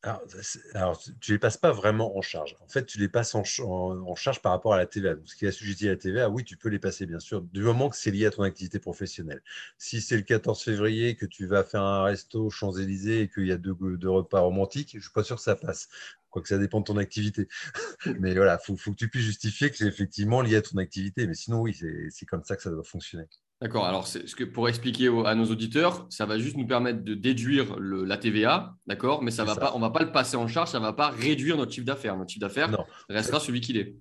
Alors, 0.04 0.98
tu 0.98 1.32
ne 1.32 1.36
les 1.36 1.40
passes 1.40 1.58
pas 1.58 1.72
vraiment 1.72 2.18
en 2.18 2.22
charge. 2.24 2.56
En 2.62 2.68
fait, 2.68 2.86
tu 2.86 2.98
les 2.98 3.08
passes 3.08 3.36
en, 3.36 3.44
charge 3.44 4.42
par 4.42 4.52
rapport 4.52 4.74
à 4.74 4.78
la 4.78 4.88
TVA. 4.88 5.16
Ce 5.26 5.36
qui 5.36 5.46
est 5.46 5.50
assujetti 5.50 5.88
à 5.88 5.92
la 5.92 5.98
TVA, 5.98 6.30
oui, 6.30 6.44
tu 6.44 6.58
peux 6.58 6.70
les 6.70 6.80
passer, 6.80 7.06
bien 7.06 7.20
sûr, 7.20 7.42
du 7.42 7.62
moment 7.62 7.88
que 7.88 7.96
c'est 7.96 8.10
lié 8.10 8.26
à 8.26 8.32
ton 8.32 8.42
activité 8.42 8.80
professionnelle. 8.80 9.44
Si 9.78 10.02
c'est 10.02 10.18
le 10.18 10.24
14 10.24 10.60
février 10.64 11.16
que 11.16 11.28
tu 11.28 11.46
vas 11.46 11.64
faire 11.64 11.84
un 11.84 12.04
resto 12.04 12.50
Champs-Élysées 12.50 13.22
et 13.22 13.30
qu'il 13.30 13.46
y 13.46 13.52
a 13.52 13.58
deux, 13.58 13.76
repas 14.10 14.40
romantiques, 14.40 14.92
je 14.94 14.98
ne 14.98 15.02
suis 15.02 15.12
pas 15.12 15.24
sûr 15.24 15.36
que 15.36 15.44
ça 15.44 15.56
passe. 15.56 15.88
Quoique 16.32 16.48
ça 16.48 16.58
dépend 16.58 16.80
de 16.80 16.86
ton 16.86 16.98
activité. 16.98 17.48
Mais 18.20 18.34
voilà, 18.34 18.60
il 18.68 18.78
faut, 18.78 18.92
que 18.92 18.98
tu 18.98 19.08
puisses 19.08 19.26
justifier 19.26 19.70
que 19.70 19.78
c'est 19.78 19.86
effectivement 19.86 20.42
lié 20.42 20.56
à 20.56 20.62
ton 20.64 20.78
activité. 20.78 21.28
Mais 21.28 21.36
sinon, 21.36 21.62
oui, 21.62 21.80
c'est 22.10 22.26
comme 22.26 22.44
ça 22.44 22.56
que 22.56 22.64
ça 22.64 22.72
doit 22.72 22.84
fonctionner. 22.84 23.26
D'accord. 23.62 23.86
Alors, 23.86 24.08
ce 24.08 24.36
que 24.36 24.44
pour 24.44 24.68
expliquer 24.70 25.08
à 25.26 25.36
nos 25.36 25.46
auditeurs, 25.46 26.08
ça 26.10 26.26
va 26.26 26.40
juste 26.40 26.58
nous 26.58 26.66
permettre 26.66 27.04
de 27.04 27.14
déduire 27.14 27.80
la 27.80 28.18
TVA, 28.18 28.76
d'accord, 28.88 29.22
mais 29.22 29.30
ça 29.30 29.44
va 29.44 29.56
pas, 29.56 29.74
on 29.76 29.78
ne 29.78 29.84
va 29.84 29.92
pas 29.92 30.02
le 30.02 30.12
passer 30.12 30.36
en 30.36 30.48
charge, 30.48 30.70
ça 30.70 30.80
ne 30.80 30.84
va 30.84 30.94
pas 30.94 31.10
réduire 31.10 31.58
notre 31.58 31.72
chiffre 31.72 31.86
d'affaires. 31.86 32.18
Notre 32.18 32.32
chiffre 32.32 32.42
d'affaires 32.42 32.76
restera 33.08 33.40
celui 33.40 33.62
qu'il 33.62 33.78
est. 33.78 33.96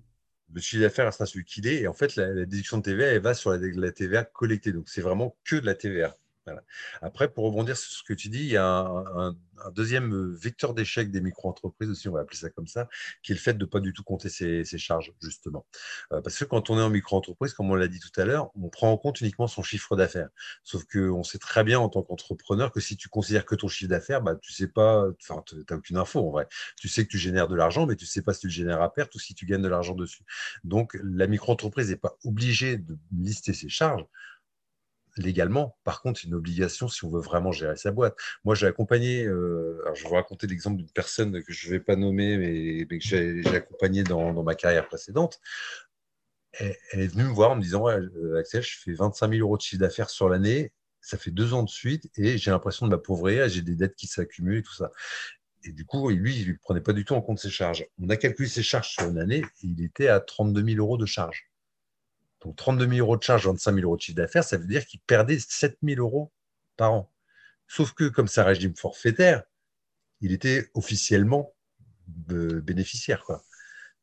Le 0.51 0.59
chiffre 0.61 0.81
d'affaires 0.81 1.05
restera 1.05 1.27
celui 1.27 1.45
qu'il 1.45 1.67
est, 1.67 1.81
et 1.81 1.87
en 1.87 1.93
fait, 1.93 2.15
la, 2.15 2.33
déduction 2.33 2.79
de 2.79 2.81
TVA, 2.81 3.05
elle 3.05 3.21
va 3.21 3.35
sur 3.35 3.51
la, 3.51 3.59
la 3.59 3.91
TVA 3.91 4.23
collectée. 4.23 4.71
Donc, 4.73 4.89
c'est 4.89 5.01
vraiment 5.01 5.37
que 5.43 5.57
de 5.57 5.65
la 5.67 5.75
TVA. 5.75 6.17
Après, 7.01 7.31
pour 7.31 7.45
rebondir 7.45 7.77
sur 7.77 7.91
ce 7.91 8.03
que 8.03 8.13
tu 8.13 8.29
dis, 8.29 8.39
il 8.39 8.51
y 8.51 8.57
a 8.57 8.65
un, 8.65 9.35
deuxième 9.75 10.11
euh, 10.13 10.35
vecteur 10.35 10.73
d'échec 10.73 11.11
des 11.11 11.21
micro-entreprises 11.21 11.89
aussi, 11.89 12.09
on 12.09 12.13
va 12.13 12.21
appeler 12.21 12.37
ça 12.37 12.49
comme 12.49 12.65
ça, 12.65 12.89
qui 13.21 13.31
est 13.31 13.35
le 13.35 13.39
fait 13.39 13.53
de 13.53 13.63
ne 13.63 13.69
pas 13.69 13.79
du 13.79 13.93
tout 13.93 14.03
compter 14.03 14.27
ses, 14.29 14.65
charges, 14.77 15.13
justement. 15.21 15.67
Euh, 16.13 16.21
parce 16.21 16.39
que 16.39 16.45
quand 16.45 16.71
on 16.71 16.79
est 16.79 16.81
en 16.81 16.89
micro-entreprise, 16.89 17.53
comme 17.53 17.69
on 17.69 17.75
l'a 17.75 17.87
dit 17.87 17.99
tout 17.99 18.19
à 18.19 18.25
l'heure, 18.25 18.49
on 18.55 18.69
prend 18.69 18.91
en 18.91 18.97
compte 18.97 19.21
uniquement 19.21 19.47
son 19.47 19.61
chiffre 19.61 19.95
d'affaires. 19.95 20.29
Sauf 20.63 20.85
qu'on 20.85 21.23
sait 21.23 21.37
très 21.37 21.63
bien 21.63 21.79
en 21.79 21.89
tant 21.89 22.01
qu'entrepreneur 22.01 22.71
que 22.71 22.79
si 22.79 22.97
tu 22.97 23.07
considères 23.07 23.45
que 23.45 23.55
ton 23.55 23.67
chiffre 23.67 23.89
d'affaires, 23.89 24.21
bah, 24.21 24.35
tu 24.35 24.51
sais 24.51 24.67
pas, 24.67 25.05
enfin, 25.21 25.43
tu 25.45 25.55
n'as 25.69 25.77
aucune 25.77 25.97
info 25.97 26.19
en 26.27 26.31
vrai. 26.31 26.47
Tu 26.77 26.87
sais 26.87 27.05
que 27.05 27.11
tu 27.11 27.19
génères 27.19 27.47
de 27.47 27.55
l'argent, 27.55 27.85
mais 27.85 27.95
tu 27.95 28.05
ne 28.05 28.09
sais 28.09 28.23
pas 28.23 28.33
si 28.33 28.41
tu 28.41 28.47
le 28.47 28.53
génères 28.53 28.81
à 28.81 28.91
perte 28.91 29.13
ou 29.13 29.19
si 29.19 29.35
tu 29.35 29.45
gagnes 29.45 29.61
de 29.61 29.67
l'argent 29.67 29.93
dessus. 29.93 30.23
Donc, 30.63 30.97
la 31.03 31.27
micro-entreprise 31.27 31.89
n'est 31.89 31.97
pas 31.97 32.17
obligée 32.23 32.77
de 32.77 32.97
lister 33.11 33.53
ses 33.53 33.69
charges 33.69 34.05
légalement. 35.17 35.77
Par 35.83 36.01
contre, 36.01 36.21
une 36.25 36.33
obligation 36.33 36.87
si 36.87 37.03
on 37.05 37.09
veut 37.09 37.21
vraiment 37.21 37.51
gérer 37.51 37.75
sa 37.75 37.91
boîte. 37.91 38.15
Moi, 38.43 38.55
j'ai 38.55 38.67
accompagné, 38.67 39.25
euh, 39.25 39.81
je 39.93 40.03
vais 40.03 40.09
vous 40.09 40.15
raconter 40.15 40.47
l'exemple 40.47 40.77
d'une 40.77 40.91
personne 40.91 41.43
que 41.43 41.53
je 41.53 41.67
ne 41.67 41.73
vais 41.73 41.79
pas 41.79 41.95
nommer, 41.95 42.37
mais, 42.37 42.85
que 42.85 43.03
j'ai 43.03 43.43
accompagné 43.55 44.03
dans, 44.03 44.43
ma 44.43 44.55
carrière 44.55 44.87
précédente. 44.87 45.39
Elle, 46.53 46.75
est 46.93 47.07
venue 47.07 47.23
me 47.23 47.33
voir 47.33 47.51
en 47.51 47.55
me 47.55 47.61
disant 47.61 47.87
euh, 47.87 48.37
Axel, 48.37 48.61
je 48.61 48.77
fais 48.79 48.93
25 48.93 49.29
000 49.29 49.41
euros 49.41 49.57
de 49.57 49.61
chiffre 49.61 49.79
d'affaires 49.79 50.09
sur 50.09 50.27
l'année, 50.27 50.73
ça 50.99 51.17
fait 51.17 51.31
deux 51.31 51.53
ans 51.53 51.63
de 51.63 51.69
suite 51.69 52.09
et 52.17 52.37
j'ai 52.37 52.51
l'impression 52.51 52.85
de 52.85 52.91
m'appauvrir, 52.91 53.47
j'ai 53.47 53.61
des 53.61 53.75
dettes 53.75 53.95
qui 53.95 54.07
s'accumulent 54.07 54.59
et 54.59 54.63
tout 54.63 54.73
ça. 54.73 54.91
Et 55.63 55.71
du 55.71 55.85
coup, 55.85 56.09
lui, 56.09 56.41
il 56.41 56.49
ne 56.49 56.57
prenait 56.57 56.81
pas 56.81 56.93
du 56.93 57.05
tout 57.05 57.13
en 57.13 57.21
compte 57.21 57.39
ses 57.39 57.49
charges. 57.49 57.85
On 57.99 58.09
a 58.09 58.17
calculé 58.17 58.49
ses 58.49 58.63
charges 58.63 58.89
sur 58.89 59.07
une 59.07 59.19
année 59.19 59.39
et 59.39 59.67
il 59.67 59.83
était 59.83 60.07
à 60.07 60.19
32 60.19 60.63
000 60.63 60.77
euros 60.77 60.97
de 60.97 61.05
charges. 61.05 61.50
Donc 62.41 62.55
32 62.55 62.87
000 62.87 62.99
euros 62.99 63.17
de 63.17 63.23
charge, 63.23 63.47
25 63.47 63.73
000 63.73 63.85
euros 63.85 63.97
de 63.97 64.01
chiffre 64.01 64.17
d'affaires, 64.17 64.43
ça 64.43 64.57
veut 64.57 64.67
dire 64.67 64.85
qu'il 64.85 64.99
perdait 65.01 65.39
7 65.39 65.77
000 65.83 65.99
euros 65.99 66.31
par 66.75 66.93
an. 66.93 67.13
Sauf 67.67 67.93
que 67.93 68.05
comme 68.05 68.27
c'est 68.27 68.41
un 68.41 68.45
régime 68.45 68.75
forfaitaire, 68.75 69.43
il 70.21 70.31
était 70.31 70.69
officiellement 70.73 71.53
euh, 72.31 72.61
bénéficiaire. 72.61 73.23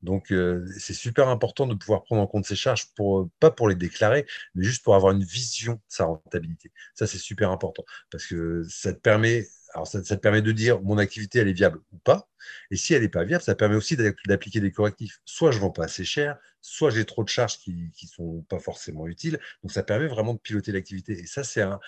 Donc, 0.03 0.31
euh, 0.31 0.65
c'est 0.79 0.95
super 0.95 1.29
important 1.29 1.67
de 1.67 1.75
pouvoir 1.75 2.05
prendre 2.05 2.23
en 2.23 2.27
compte 2.27 2.47
ces 2.47 2.55
charges, 2.55 2.87
pour, 2.95 3.29
pas 3.41 3.51
pour 3.51 3.69
les 3.69 3.75
déclarer, 3.75 4.27
mais 4.55 4.65
juste 4.65 4.85
pour 4.85 4.95
avoir 4.95 5.13
une 5.13 5.25
vision 5.25 5.75
de 5.75 5.81
sa 5.89 6.05
rentabilité. 6.05 6.73
Ça, 6.95 7.07
c'est 7.07 7.19
super 7.19 7.51
important 7.51 7.85
parce 8.11 8.27
que 8.27 8.63
ça 8.69 8.93
te 8.93 8.99
permet 9.01 9.47
alors 9.79 9.87
ça, 9.87 10.03
te 10.03 10.15
permet 10.15 10.43
de 10.43 10.53
dire 10.53 10.81
mon 10.83 10.99
activité 10.99 11.39
elle 11.39 11.49
est 11.49 11.53
viable 11.53 11.81
ou 11.93 11.99
pas. 11.99 12.29
Et 12.71 12.77
si 12.77 12.95
elle 12.95 13.03
n'est 13.03 13.09
pas 13.09 13.25
viable, 13.25 13.43
ça 13.45 13.55
permet 13.55 13.77
aussi 13.77 13.97
d'appliquer 14.27 14.61
des 14.61 14.73
correctifs. 14.73 15.21
Soit 15.25 15.53
je 15.53 15.59
ne 15.59 15.63
vends 15.63 15.71
pas 15.71 15.85
assez 15.85 16.05
cher, 16.05 16.37
soit 16.61 16.91
j'ai 16.91 17.05
trop 17.05 17.23
de 17.23 17.29
charges 17.29 17.59
qui 17.59 17.91
ne 18.03 18.09
sont 18.09 18.43
pas 18.49 18.59
forcément 18.59 19.07
utiles. 19.07 19.39
Donc 19.63 19.73
ça 19.73 19.83
permet 19.83 20.09
vraiment 20.09 20.35
de 20.35 20.39
piloter 20.39 20.73
l'activité. 20.73 21.13
Et 21.13 21.27
ça, 21.27 21.45
c'est 21.45 21.63
un, 21.63 21.79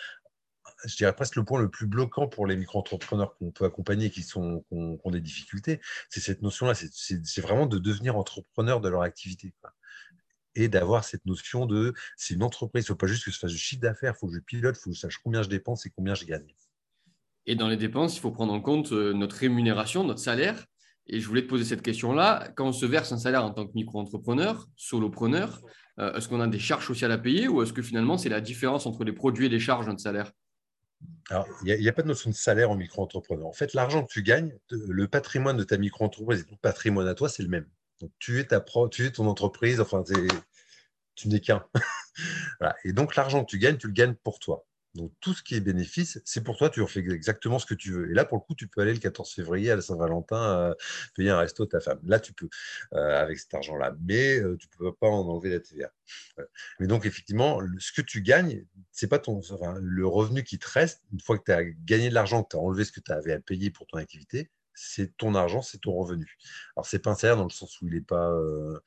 je 0.84 1.10
presque 1.10 1.36
le 1.36 1.44
point 1.44 1.60
le 1.60 1.68
plus 1.68 1.86
bloquant 1.86 2.28
pour 2.28 2.46
les 2.46 2.56
micro-entrepreneurs 2.56 3.36
qu'on 3.36 3.50
peut 3.50 3.64
accompagner 3.64 4.10
qui, 4.10 4.22
sont, 4.22 4.64
ont, 4.70 5.10
des 5.10 5.20
difficultés. 5.20 5.80
C'est 6.08 6.20
cette 6.20 6.42
notion-là. 6.42 6.74
C'est 6.74 7.40
vraiment 7.40 7.66
de 7.66 7.78
devenir 7.78 8.16
entrepreneur 8.16 8.80
de 8.80 8.88
leur 8.88 9.02
activité. 9.02 9.52
et 10.54 10.68
d'avoir 10.68 11.04
cette 11.04 11.26
notion 11.26 11.66
de 11.66 11.94
c'est 12.16 12.34
une 12.34 12.42
entreprise, 12.42 12.84
il 12.84 12.86
ne 12.86 12.94
faut 12.94 12.96
pas 12.96 13.06
juste 13.06 13.24
que 13.24 13.30
je 13.30 13.38
fasse 13.38 13.52
du 13.52 13.58
chiffre 13.58 13.82
d'affaires, 13.82 14.14
il 14.16 14.18
faut 14.18 14.28
que 14.28 14.34
je 14.34 14.40
pilote, 14.40 14.76
il 14.78 14.80
faut 14.80 14.90
que 14.90 14.96
je 14.96 15.00
sache 15.00 15.18
combien 15.18 15.42
je 15.42 15.48
dépense 15.48 15.86
et 15.86 15.90
combien 15.90 16.14
je 16.14 16.24
gagne. 16.24 16.54
Et 17.50 17.56
dans 17.56 17.66
les 17.66 17.76
dépenses, 17.76 18.16
il 18.16 18.20
faut 18.20 18.30
prendre 18.30 18.52
en 18.52 18.60
compte 18.60 18.92
euh, 18.92 19.12
notre 19.12 19.34
rémunération, 19.34 20.04
notre 20.04 20.20
salaire. 20.20 20.66
Et 21.08 21.18
je 21.18 21.26
voulais 21.26 21.42
te 21.42 21.48
poser 21.48 21.64
cette 21.64 21.82
question-là. 21.82 22.52
Quand 22.54 22.68
on 22.68 22.72
se 22.72 22.86
verse 22.86 23.10
un 23.10 23.18
salaire 23.18 23.44
en 23.44 23.50
tant 23.50 23.66
que 23.66 23.72
micro-entrepreneur, 23.74 24.68
solopreneur, 24.76 25.60
euh, 25.98 26.14
est-ce 26.14 26.28
qu'on 26.28 26.40
a 26.40 26.46
des 26.46 26.60
charges 26.60 26.86
sociales 26.86 27.10
à 27.10 27.18
payer 27.18 27.48
ou 27.48 27.60
est-ce 27.60 27.72
que 27.72 27.82
finalement 27.82 28.18
c'est 28.18 28.28
la 28.28 28.40
différence 28.40 28.86
entre 28.86 29.02
les 29.02 29.12
produits 29.12 29.46
et 29.46 29.48
les 29.48 29.58
charges 29.58 29.92
de 29.92 29.98
salaire? 29.98 30.30
Alors, 31.28 31.48
il 31.64 31.76
n'y 31.76 31.88
a, 31.88 31.92
pas 31.92 32.02
de 32.02 32.06
notion 32.06 32.30
de 32.30 32.36
salaire 32.36 32.70
en 32.70 32.76
micro-entrepreneur. 32.76 33.48
En 33.48 33.52
fait, 33.52 33.74
l'argent 33.74 34.04
que 34.04 34.12
tu 34.12 34.22
gagnes, 34.22 34.56
le 34.70 35.08
patrimoine 35.08 35.56
de 35.56 35.64
ta 35.64 35.76
micro-entreprise 35.76 36.42
et 36.42 36.44
ton 36.44 36.56
patrimoine 36.56 37.08
à 37.08 37.14
toi, 37.14 37.28
c'est 37.28 37.42
le 37.42 37.48
même. 37.48 37.66
Donc, 38.00 38.12
tu 38.20 38.38
es, 38.38 38.44
ta 38.44 38.64
tu 38.92 39.06
es 39.06 39.10
ton 39.10 39.26
entreprise, 39.26 39.80
enfin, 39.80 40.04
tu 41.16 41.28
n'es 41.28 41.40
qu'un. 41.40 41.64
Et 42.84 42.92
donc, 42.92 43.16
l'argent 43.16 43.44
que 43.44 43.50
tu 43.50 43.58
gagnes, 43.58 43.76
tu 43.76 43.88
le 43.88 43.92
gagnes 43.92 44.14
pour 44.14 44.38
toi. 44.38 44.66
Donc, 44.94 45.12
tout 45.20 45.34
ce 45.34 45.42
qui 45.42 45.54
est 45.54 45.60
bénéfice, 45.60 46.20
c'est 46.24 46.42
pour 46.42 46.56
toi, 46.56 46.68
tu 46.68 46.82
refais 46.82 47.00
exactement 47.00 47.58
ce 47.58 47.66
que 47.66 47.74
tu 47.74 47.92
veux. 47.92 48.10
Et 48.10 48.14
là, 48.14 48.24
pour 48.24 48.38
le 48.38 48.42
coup, 48.42 48.54
tu 48.54 48.66
peux 48.66 48.80
aller 48.80 48.92
le 48.92 48.98
14 48.98 49.32
février 49.32 49.70
à 49.70 49.76
la 49.76 49.82
Saint-Valentin 49.82 50.74
payer 51.14 51.30
un 51.30 51.38
resto 51.38 51.62
à 51.62 51.66
ta 51.68 51.80
femme. 51.80 52.00
Là, 52.04 52.18
tu 52.18 52.32
peux, 52.32 52.48
avec 52.92 53.38
cet 53.38 53.54
argent-là. 53.54 53.94
Mais 54.02 54.40
tu 54.58 54.66
ne 54.66 54.78
peux 54.78 54.92
pas 54.92 55.06
en 55.06 55.28
enlever 55.28 55.50
la 55.50 55.60
TVA. 55.60 55.92
Mais 56.80 56.88
donc, 56.88 57.06
effectivement, 57.06 57.60
ce 57.78 57.92
que 57.92 58.02
tu 58.02 58.20
gagnes, 58.20 58.64
c'est 58.90 59.08
pas 59.08 59.20
ton, 59.20 59.40
le 59.80 60.06
revenu 60.06 60.42
qui 60.42 60.58
te 60.58 60.68
reste, 60.68 61.02
une 61.12 61.20
fois 61.20 61.38
que 61.38 61.44
tu 61.44 61.52
as 61.52 61.64
gagné 61.64 62.08
de 62.08 62.14
l'argent, 62.14 62.42
que 62.42 62.48
tu 62.50 62.56
as 62.56 62.60
enlevé 62.60 62.84
ce 62.84 62.92
que 62.92 63.00
tu 63.00 63.12
avais 63.12 63.32
à 63.32 63.40
payer 63.40 63.70
pour 63.70 63.86
ton 63.86 63.98
activité, 63.98 64.50
c'est 64.82 65.16
ton 65.18 65.34
argent, 65.34 65.60
c'est 65.60 65.78
ton 65.78 65.92
revenu. 65.92 66.38
Alors, 66.74 66.86
c'est 66.86 67.00
pas 67.00 67.10
un 67.10 67.14
salaire 67.14 67.36
dans 67.36 67.44
le 67.44 67.50
sens 67.50 67.80
où 67.80 67.86
il 67.86 67.94
n'est 67.94 68.00
pas, 68.00 68.30
euh, 68.30 68.80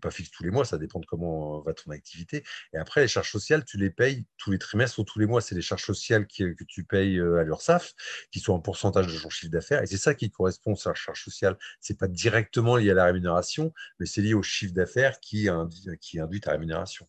pas 0.00 0.10
fixe 0.10 0.30
tous 0.30 0.42
les 0.42 0.50
mois, 0.50 0.64
ça 0.64 0.78
dépend 0.78 0.98
de 0.98 1.04
comment 1.04 1.60
va 1.60 1.74
ton 1.74 1.90
activité. 1.90 2.42
Et 2.72 2.78
après, 2.78 3.02
les 3.02 3.08
charges 3.08 3.30
sociales, 3.30 3.64
tu 3.64 3.76
les 3.76 3.90
payes 3.90 4.24
tous 4.38 4.50
les 4.50 4.58
trimestres 4.58 4.98
ou 4.98 5.04
tous 5.04 5.18
les 5.18 5.26
mois. 5.26 5.42
C'est 5.42 5.54
les 5.54 5.60
charges 5.60 5.84
sociales 5.84 6.26
que 6.26 6.64
tu 6.64 6.84
payes 6.84 7.18
euh, 7.18 7.38
à 7.38 7.44
l'URSSAF, 7.44 7.92
qui 8.32 8.40
sont 8.40 8.54
en 8.54 8.60
pourcentage 8.60 9.12
de 9.12 9.20
ton 9.20 9.28
chiffre 9.28 9.52
d'affaires. 9.52 9.82
Et 9.82 9.86
c'est 9.86 9.98
ça 9.98 10.14
qui 10.14 10.30
correspond 10.30 10.72
à 10.72 10.88
la 10.88 10.94
charge 10.94 11.22
sociale. 11.22 11.58
Ce 11.80 11.92
n'est 11.92 11.98
pas 11.98 12.08
directement 12.08 12.76
lié 12.76 12.90
à 12.92 12.94
la 12.94 13.04
rémunération, 13.04 13.74
mais 14.00 14.06
c'est 14.06 14.22
lié 14.22 14.32
au 14.32 14.42
chiffre 14.42 14.72
d'affaires 14.72 15.20
qui, 15.20 15.48
induit 15.48 16.40
ta 16.40 16.52
rémunération. 16.52 17.06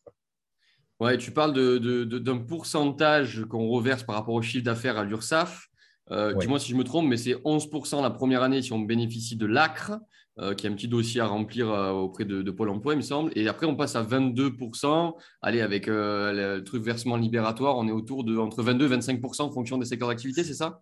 Ouais, 0.99 1.17
tu 1.17 1.31
parles 1.31 1.53
d'un 1.53 2.37
pourcentage 2.39 3.45
qu'on 3.45 3.67
reverse 3.69 4.03
par 4.03 4.15
rapport 4.15 4.33
au 4.33 4.41
chiffre 4.41 4.65
d'affaires 4.65 4.97
à 4.97 5.05
l'URSSAF. 5.05 5.69
Euh, 6.11 6.33
dis-moi 6.33 6.59
si 6.59 6.71
je 6.71 6.75
me 6.75 6.83
trompe, 6.83 7.07
mais 7.07 7.17
c'est 7.17 7.35
11% 7.43 8.01
la 8.01 8.09
première 8.09 8.43
année 8.43 8.61
si 8.61 8.73
on 8.73 8.79
bénéficie 8.79 9.35
de 9.35 9.45
l'ACRE, 9.45 9.99
euh, 10.39 10.53
qui 10.53 10.67
est 10.67 10.69
un 10.69 10.73
petit 10.73 10.87
dossier 10.87 11.19
à 11.19 11.27
remplir 11.27 11.69
euh, 11.69 11.91
auprès 11.91 12.25
de, 12.25 12.51
Pôle 12.51 12.69
emploi, 12.69 12.93
il 12.93 12.97
me 12.97 13.01
semble. 13.01 13.31
Et 13.35 13.47
après, 13.47 13.65
on 13.65 13.75
passe 13.75 13.95
à 13.95 14.03
22%. 14.03 15.13
Allez, 15.41 15.61
avec 15.61 15.87
le 15.87 16.59
truc 16.65 16.83
versement 16.83 17.17
libératoire, 17.17 17.77
on 17.77 17.87
est 17.87 17.91
autour 17.91 18.23
de 18.23 18.37
entre 18.37 18.63
22 18.63 18.91
et 18.91 18.97
25% 18.97 19.41
en 19.41 19.51
fonction 19.51 19.77
des 19.77 19.85
secteurs 19.85 20.09
d'activité, 20.09 20.43
c'est 20.43 20.53
ça? 20.53 20.81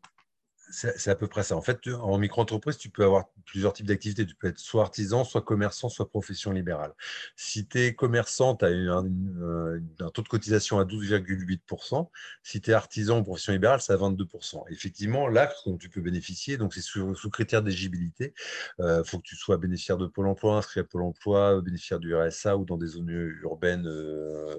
C'est 0.72 1.10
à 1.10 1.16
peu 1.16 1.28
près 1.28 1.44
ça. 1.44 1.56
En 1.56 1.62
fait, 1.62 1.88
en 1.88 2.18
micro-entreprise, 2.18 2.78
tu 2.78 2.90
peux 2.90 3.04
avoir 3.04 3.30
plusieurs 3.46 3.74
types 3.74 3.86
d'activités. 3.86 4.26
Tu 4.26 4.36
peux 4.36 4.48
être 4.48 4.60
soit 4.60 4.82
artisan, 4.82 5.24
soit 5.24 5.42
commerçant, 5.42 5.90
soit 5.90 6.10
profession 6.10 6.52
libérale. 6.52 6.94
Si 7.36 7.68
tu 7.68 7.80
es 7.80 7.96
commerçant, 7.96 8.56
tu 8.56 8.66
as 8.66 8.70
un, 8.70 9.06
un, 9.06 10.10
taux 10.10 10.22
de 10.22 10.28
cotisation 10.28 10.80
à 10.80 10.86
12,8%. 10.86 12.10
Si 12.44 12.62
tu 12.62 12.72
es 12.72 12.74
artisan 12.74 13.20
ou 13.20 13.24
profession 13.24 13.54
libérale, 13.54 13.82
c'est 13.82 13.94
à 13.94 13.98
22%. 13.98 14.64
Effectivement, 14.70 15.28
là, 15.28 15.52
dont 15.66 15.78
tu 15.78 15.90
peux 15.90 16.02
bénéficier, 16.02 16.58
donc 16.58 16.74
c'est 16.74 16.82
sous, 16.82 17.14
critère 17.30 17.62
d'éligibilité. 17.62 18.34
Il 18.80 18.86
euh, 18.86 19.04
faut 19.04 19.18
que 19.20 19.24
tu 19.24 19.36
sois 19.36 19.58
bénéficiaire 19.58 19.98
de 19.98 20.08
Pôle 20.08 20.28
emploi, 20.28 20.58
inscrit 20.58 20.80
à 20.80 20.84
Pôle 20.84 21.04
emploi, 21.04 21.62
bénéficiaire 21.62 22.00
du 22.00 22.16
RSA 22.16 22.58
ou 22.58 22.66
dans 22.66 22.78
des 22.78 22.88
zones 22.88 23.10
urbaines 23.44 23.88
euh, 23.88 24.56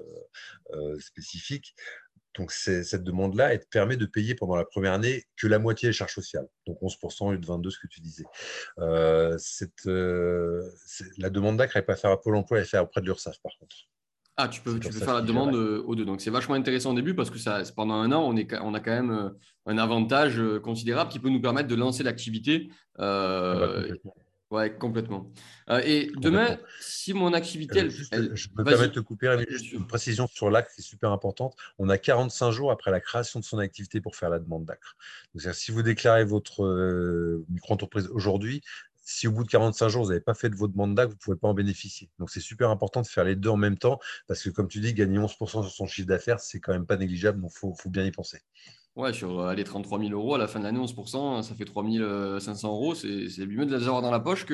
euh, 0.73 0.99
spécifiques. 0.99 1.75
Donc, 2.37 2.51
cette 2.51 3.03
demande-là, 3.03 3.53
elle 3.53 3.59
te 3.59 3.67
permet 3.69 3.97
de 3.97 4.05
payer 4.05 4.35
pendant 4.35 4.55
la 4.55 4.65
première 4.65 4.93
année 4.93 5.23
que 5.35 5.47
la 5.47 5.59
moitié 5.59 5.89
des 5.89 5.93
charges 5.93 6.13
sociales. 6.13 6.47
Donc, 6.65 6.77
11% 6.81 7.25
au 7.25 7.31
lieu 7.31 7.37
de 7.37 7.45
22%, 7.45 7.69
ce 7.71 7.79
que 7.79 7.87
tu 7.87 7.99
disais. 7.99 8.25
Euh, 8.79 9.37
euh, 9.87 10.61
la 11.17 11.29
demande 11.29 11.57
d'ACRE, 11.57 11.77
elle 11.77 11.85
pas 11.85 11.95
faire 11.95 12.11
à 12.11 12.21
Pôle 12.21 12.35
emploi, 12.35 12.57
elle 12.57 12.63
est 12.63 12.67
faire 12.67 12.83
auprès 12.83 13.01
de 13.01 13.07
l'URSSAF, 13.07 13.39
par 13.41 13.51
contre. 13.59 13.75
Ah, 14.39 14.47
tu 14.47 14.61
peux, 14.61 14.79
tu 14.79 14.89
peux 14.89 14.99
faire 14.99 15.15
la 15.15 15.23
demande 15.23 15.55
euh, 15.55 15.81
aux 15.87 15.95
deux. 15.95 16.05
Donc, 16.05 16.21
c'est 16.21 16.29
vachement 16.29 16.53
intéressant 16.53 16.91
au 16.91 16.95
début 16.95 17.15
parce 17.15 17.31
que 17.31 17.39
ça, 17.39 17.63
pendant 17.75 17.95
un 17.95 18.11
an, 18.11 18.21
on, 18.21 18.37
est, 18.37 18.53
on 18.61 18.75
a 18.75 18.79
quand 18.79 18.91
même 18.91 19.33
un 19.65 19.77
avantage 19.79 20.39
considérable 20.61 21.09
qui 21.09 21.17
peut 21.17 21.29
nous 21.29 21.41
permettre 21.41 21.67
de 21.67 21.75
lancer 21.75 22.03
l'activité. 22.03 22.69
Ah 22.99 23.55
bah, 23.59 23.95
Ouais, 24.49 24.73
complètement. 24.73 25.29
Euh, 25.69 25.81
et 25.83 26.09
demain, 26.15 26.57
si 26.79 27.13
mon 27.13 27.33
activité. 27.33 27.81
Euh, 27.81 27.91
elle, 28.11 28.31
je 28.33 28.47
me 28.55 28.63
permets 28.63 28.87
de 28.87 28.93
te 28.93 28.99
couper 29.01 29.45
une 29.73 29.85
précision 29.85 30.25
sur 30.27 30.49
l'ACRE 30.49 30.73
qui 30.73 30.81
est 30.81 30.83
super 30.83 31.11
importante. 31.11 31.57
On 31.79 31.89
a 31.89 31.97
45 31.97 32.51
jours 32.51 32.71
après 32.71 32.89
la 32.89 33.01
création 33.01 33.41
de 33.41 33.45
son 33.45 33.59
activité 33.59 33.99
pour 33.99 34.15
faire 34.15 34.29
la 34.29 34.39
demande 34.39 34.63
d'ACRE. 34.63 34.95
Si 35.53 35.71
vous 35.71 35.81
déclarez 35.81 36.23
votre 36.23 36.63
euh, 36.63 37.45
micro-entreprise 37.49 38.07
aujourd'hui, 38.07 38.61
si 39.03 39.27
au 39.27 39.31
bout 39.33 39.43
de 39.43 39.49
45 39.49 39.89
jours, 39.89 40.03
vous 40.03 40.09
n'avez 40.09 40.21
pas 40.21 40.33
fait 40.33 40.49
de 40.49 40.55
votre 40.55 40.71
demande 40.71 40.95
d'ACRE, 40.95 41.09
vous 41.09 41.15
ne 41.15 41.19
pouvez 41.19 41.37
pas 41.37 41.49
en 41.49 41.53
bénéficier. 41.53 42.09
Donc, 42.17 42.29
c'est 42.29 42.39
super 42.39 42.69
important 42.69 43.01
de 43.01 43.07
faire 43.07 43.25
les 43.25 43.35
deux 43.35 43.49
en 43.49 43.57
même 43.57 43.77
temps 43.77 43.99
parce 44.27 44.41
que, 44.41 44.49
comme 44.49 44.69
tu 44.69 44.79
dis, 44.79 44.93
gagner 44.93 45.19
11% 45.19 45.47
sur 45.47 45.71
son 45.71 45.87
chiffre 45.87 46.07
d'affaires, 46.07 46.39
c'est 46.39 46.61
quand 46.61 46.71
même 46.71 46.85
pas 46.85 46.95
négligeable. 46.95 47.41
Donc, 47.41 47.51
il 47.53 47.59
faut, 47.59 47.73
faut 47.73 47.89
bien 47.89 48.05
y 48.05 48.11
penser. 48.11 48.39
Ouais, 48.97 49.13
sur 49.13 49.39
euh, 49.39 49.53
les 49.53 49.63
33 49.63 49.99
000 49.99 50.11
euros, 50.11 50.33
à 50.33 50.37
la 50.39 50.47
fin 50.47 50.57
de 50.57 50.63
l'année, 50.63 50.79
11%, 50.79 51.43
ça 51.43 51.53
fait 51.53 51.65
3 51.65 51.83
500 52.39 52.67
euros. 52.69 52.95
C'est 52.95 53.45
mieux 53.45 53.67
de 53.67 53.77
les 53.77 53.83
avoir 53.83 54.01
dans 54.01 54.09
la 54.09 54.19
poche 54.19 54.45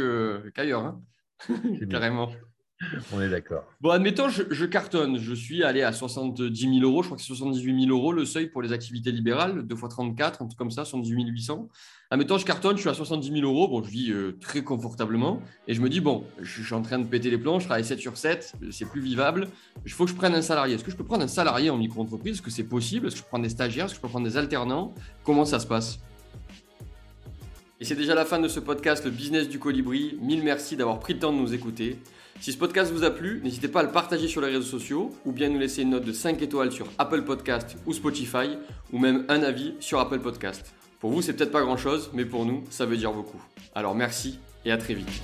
qu'ailleurs. 0.53 0.82
Hein 0.82 1.01
Carrément. 1.89 2.29
On 3.13 3.22
est 3.22 3.30
d'accord. 3.30 3.63
Bon, 3.82 3.89
admettons, 3.89 4.30
je, 4.30 4.65
cartonne. 4.65 5.17
Je 5.17 5.34
suis 5.34 5.63
allé 5.63 5.84
à 5.84 5.91
70 5.91 6.80
000 6.80 6.84
euros. 6.84 7.04
Je 7.04 7.08
crois 7.08 7.17
que 7.17 7.22
c'est 7.22 7.28
78 7.28 7.86
000 7.86 7.98
euros 7.98 8.12
le 8.12 8.26
seuil 8.26 8.48
pour 8.48 8.62
les 8.62 8.72
activités 8.72 9.12
libérales. 9.12 9.63
2 9.63 9.76
fois 9.76 9.89
34, 9.89 10.41
un 10.41 10.48
truc 10.48 10.58
comme 10.58 10.72
ça, 10.72 10.86
78 10.86 11.28
800. 11.28 11.69
Admettons, 12.12 12.38
je 12.38 12.46
cartonne, 12.46 12.76
je 12.76 12.82
suis 12.82 12.89
à 12.89 12.93
70 12.93 13.32
000 13.32 13.41
euros. 13.43 13.67
Bon, 13.67 13.84
je 13.84 13.89
vis 13.89 14.12
euh, 14.12 14.38
très 14.39 14.63
confortablement. 14.63 15.41
Et 15.67 15.74
je 15.74 15.82
me 15.82 15.89
dis, 15.89 16.00
bon, 16.00 16.24
je, 16.39 16.62
suis 16.62 16.74
en 16.74 16.82
train 16.82 17.00
de 17.00 17.06
péter 17.06 17.30
les 17.30 17.38
plombs. 17.38 17.60
Je 17.60 17.65
travaille 17.65 17.86
7 17.86 18.00
sur 18.00 18.17
7. 18.17 18.54
C'est 18.72 18.89
plus 18.89 19.02
vivable. 19.02 19.48
Il 19.86 19.91
faut 19.91 20.06
que 20.06 20.12
je 20.12 20.15
prenne 20.15 20.36
un 20.36 20.41
salarié. 20.41 20.76
Est-ce 20.76 20.84
que 20.84 20.91
je 20.91 20.98
peux 20.98 21.06
prendre 21.06 21.24
un 21.24 21.28
salarié 21.28 21.69
en 21.69 21.78
micro-entreprise? 21.78 22.36
Est-ce 22.36 22.41
que 22.41 22.52
c'est 22.52 22.63
possible? 22.63 23.08
Est-ce 23.08 23.15
que 23.15 23.22
je 23.22 23.28
prendre 23.28 23.43
des 23.43 23.50
stagiaires? 23.50 23.86
Est-ce 23.86 23.93
que 23.93 23.98
je 23.98 24.02
peux 24.02 24.10
prendre 24.10 24.28
des 24.28 24.38
alternants? 24.38 24.93
Comment 25.24 25.46
ça 25.46 25.60
se 25.60 25.67
passe? 25.67 26.00
Et 27.84 27.86
c'est 27.86 27.96
déjà 27.96 28.15
la 28.15 28.24
fin 28.24 28.39
de 28.39 28.48
ce 28.48 28.62
podcast, 28.62 29.04
le 29.04 29.12
business 29.12 29.50
du 29.50 29.60
colibri. 29.60 30.17
Mille 30.22 30.41
merci 30.41 30.78
d'avoir 30.78 31.00
pris 31.00 31.15
le 31.15 31.19
temps 31.19 31.34
de 31.34 31.38
nous 31.38 31.54
écouter. 31.54 32.00
Si 32.43 32.51
ce 32.51 32.58
podcast 32.58 32.91
vous 32.91 33.06
a 33.06 33.10
plu, 33.10 33.39
n'hésitez 33.41 33.69
pas 33.69 33.79
à 33.79 33.84
le 33.84 33.91
partager 33.91 34.27
sur 34.27 34.41
les 34.41 34.49
réseaux 34.49 34.77
sociaux 34.77 35.15
ou 35.23 35.32
bien 35.32 35.47
nous 35.47 35.60
laisser 35.60 35.84
une 35.84 35.91
note 35.91 36.03
de 36.03 36.12
5 36.12 36.41
étoiles 36.41 36.73
sur 36.73 36.88
Apple 36.97 37.21
Podcast 37.21 37.77
ou 37.86 37.93
Spotify 37.93 38.58
ou 38.91 38.99
même 38.99 39.23
un 39.29 39.43
avis 39.43 39.75
sur 39.79 39.97
Apple 39.97 40.19
Podcast. 40.19 40.73
Pour 40.99 41.12
vous, 41.12 41.21
c'est 41.21 41.32
peut-être 41.32 41.53
pas 41.53 41.62
grand-chose, 41.62 42.10
mais 42.12 42.25
pour 42.25 42.45
nous, 42.45 42.65
ça 42.69 42.86
veut 42.86 42.97
dire 42.97 43.13
beaucoup. 43.13 43.41
Alors 43.73 43.95
merci 43.95 44.39
et 44.65 44.73
à 44.73 44.77
très 44.77 44.93
vite. 44.93 45.21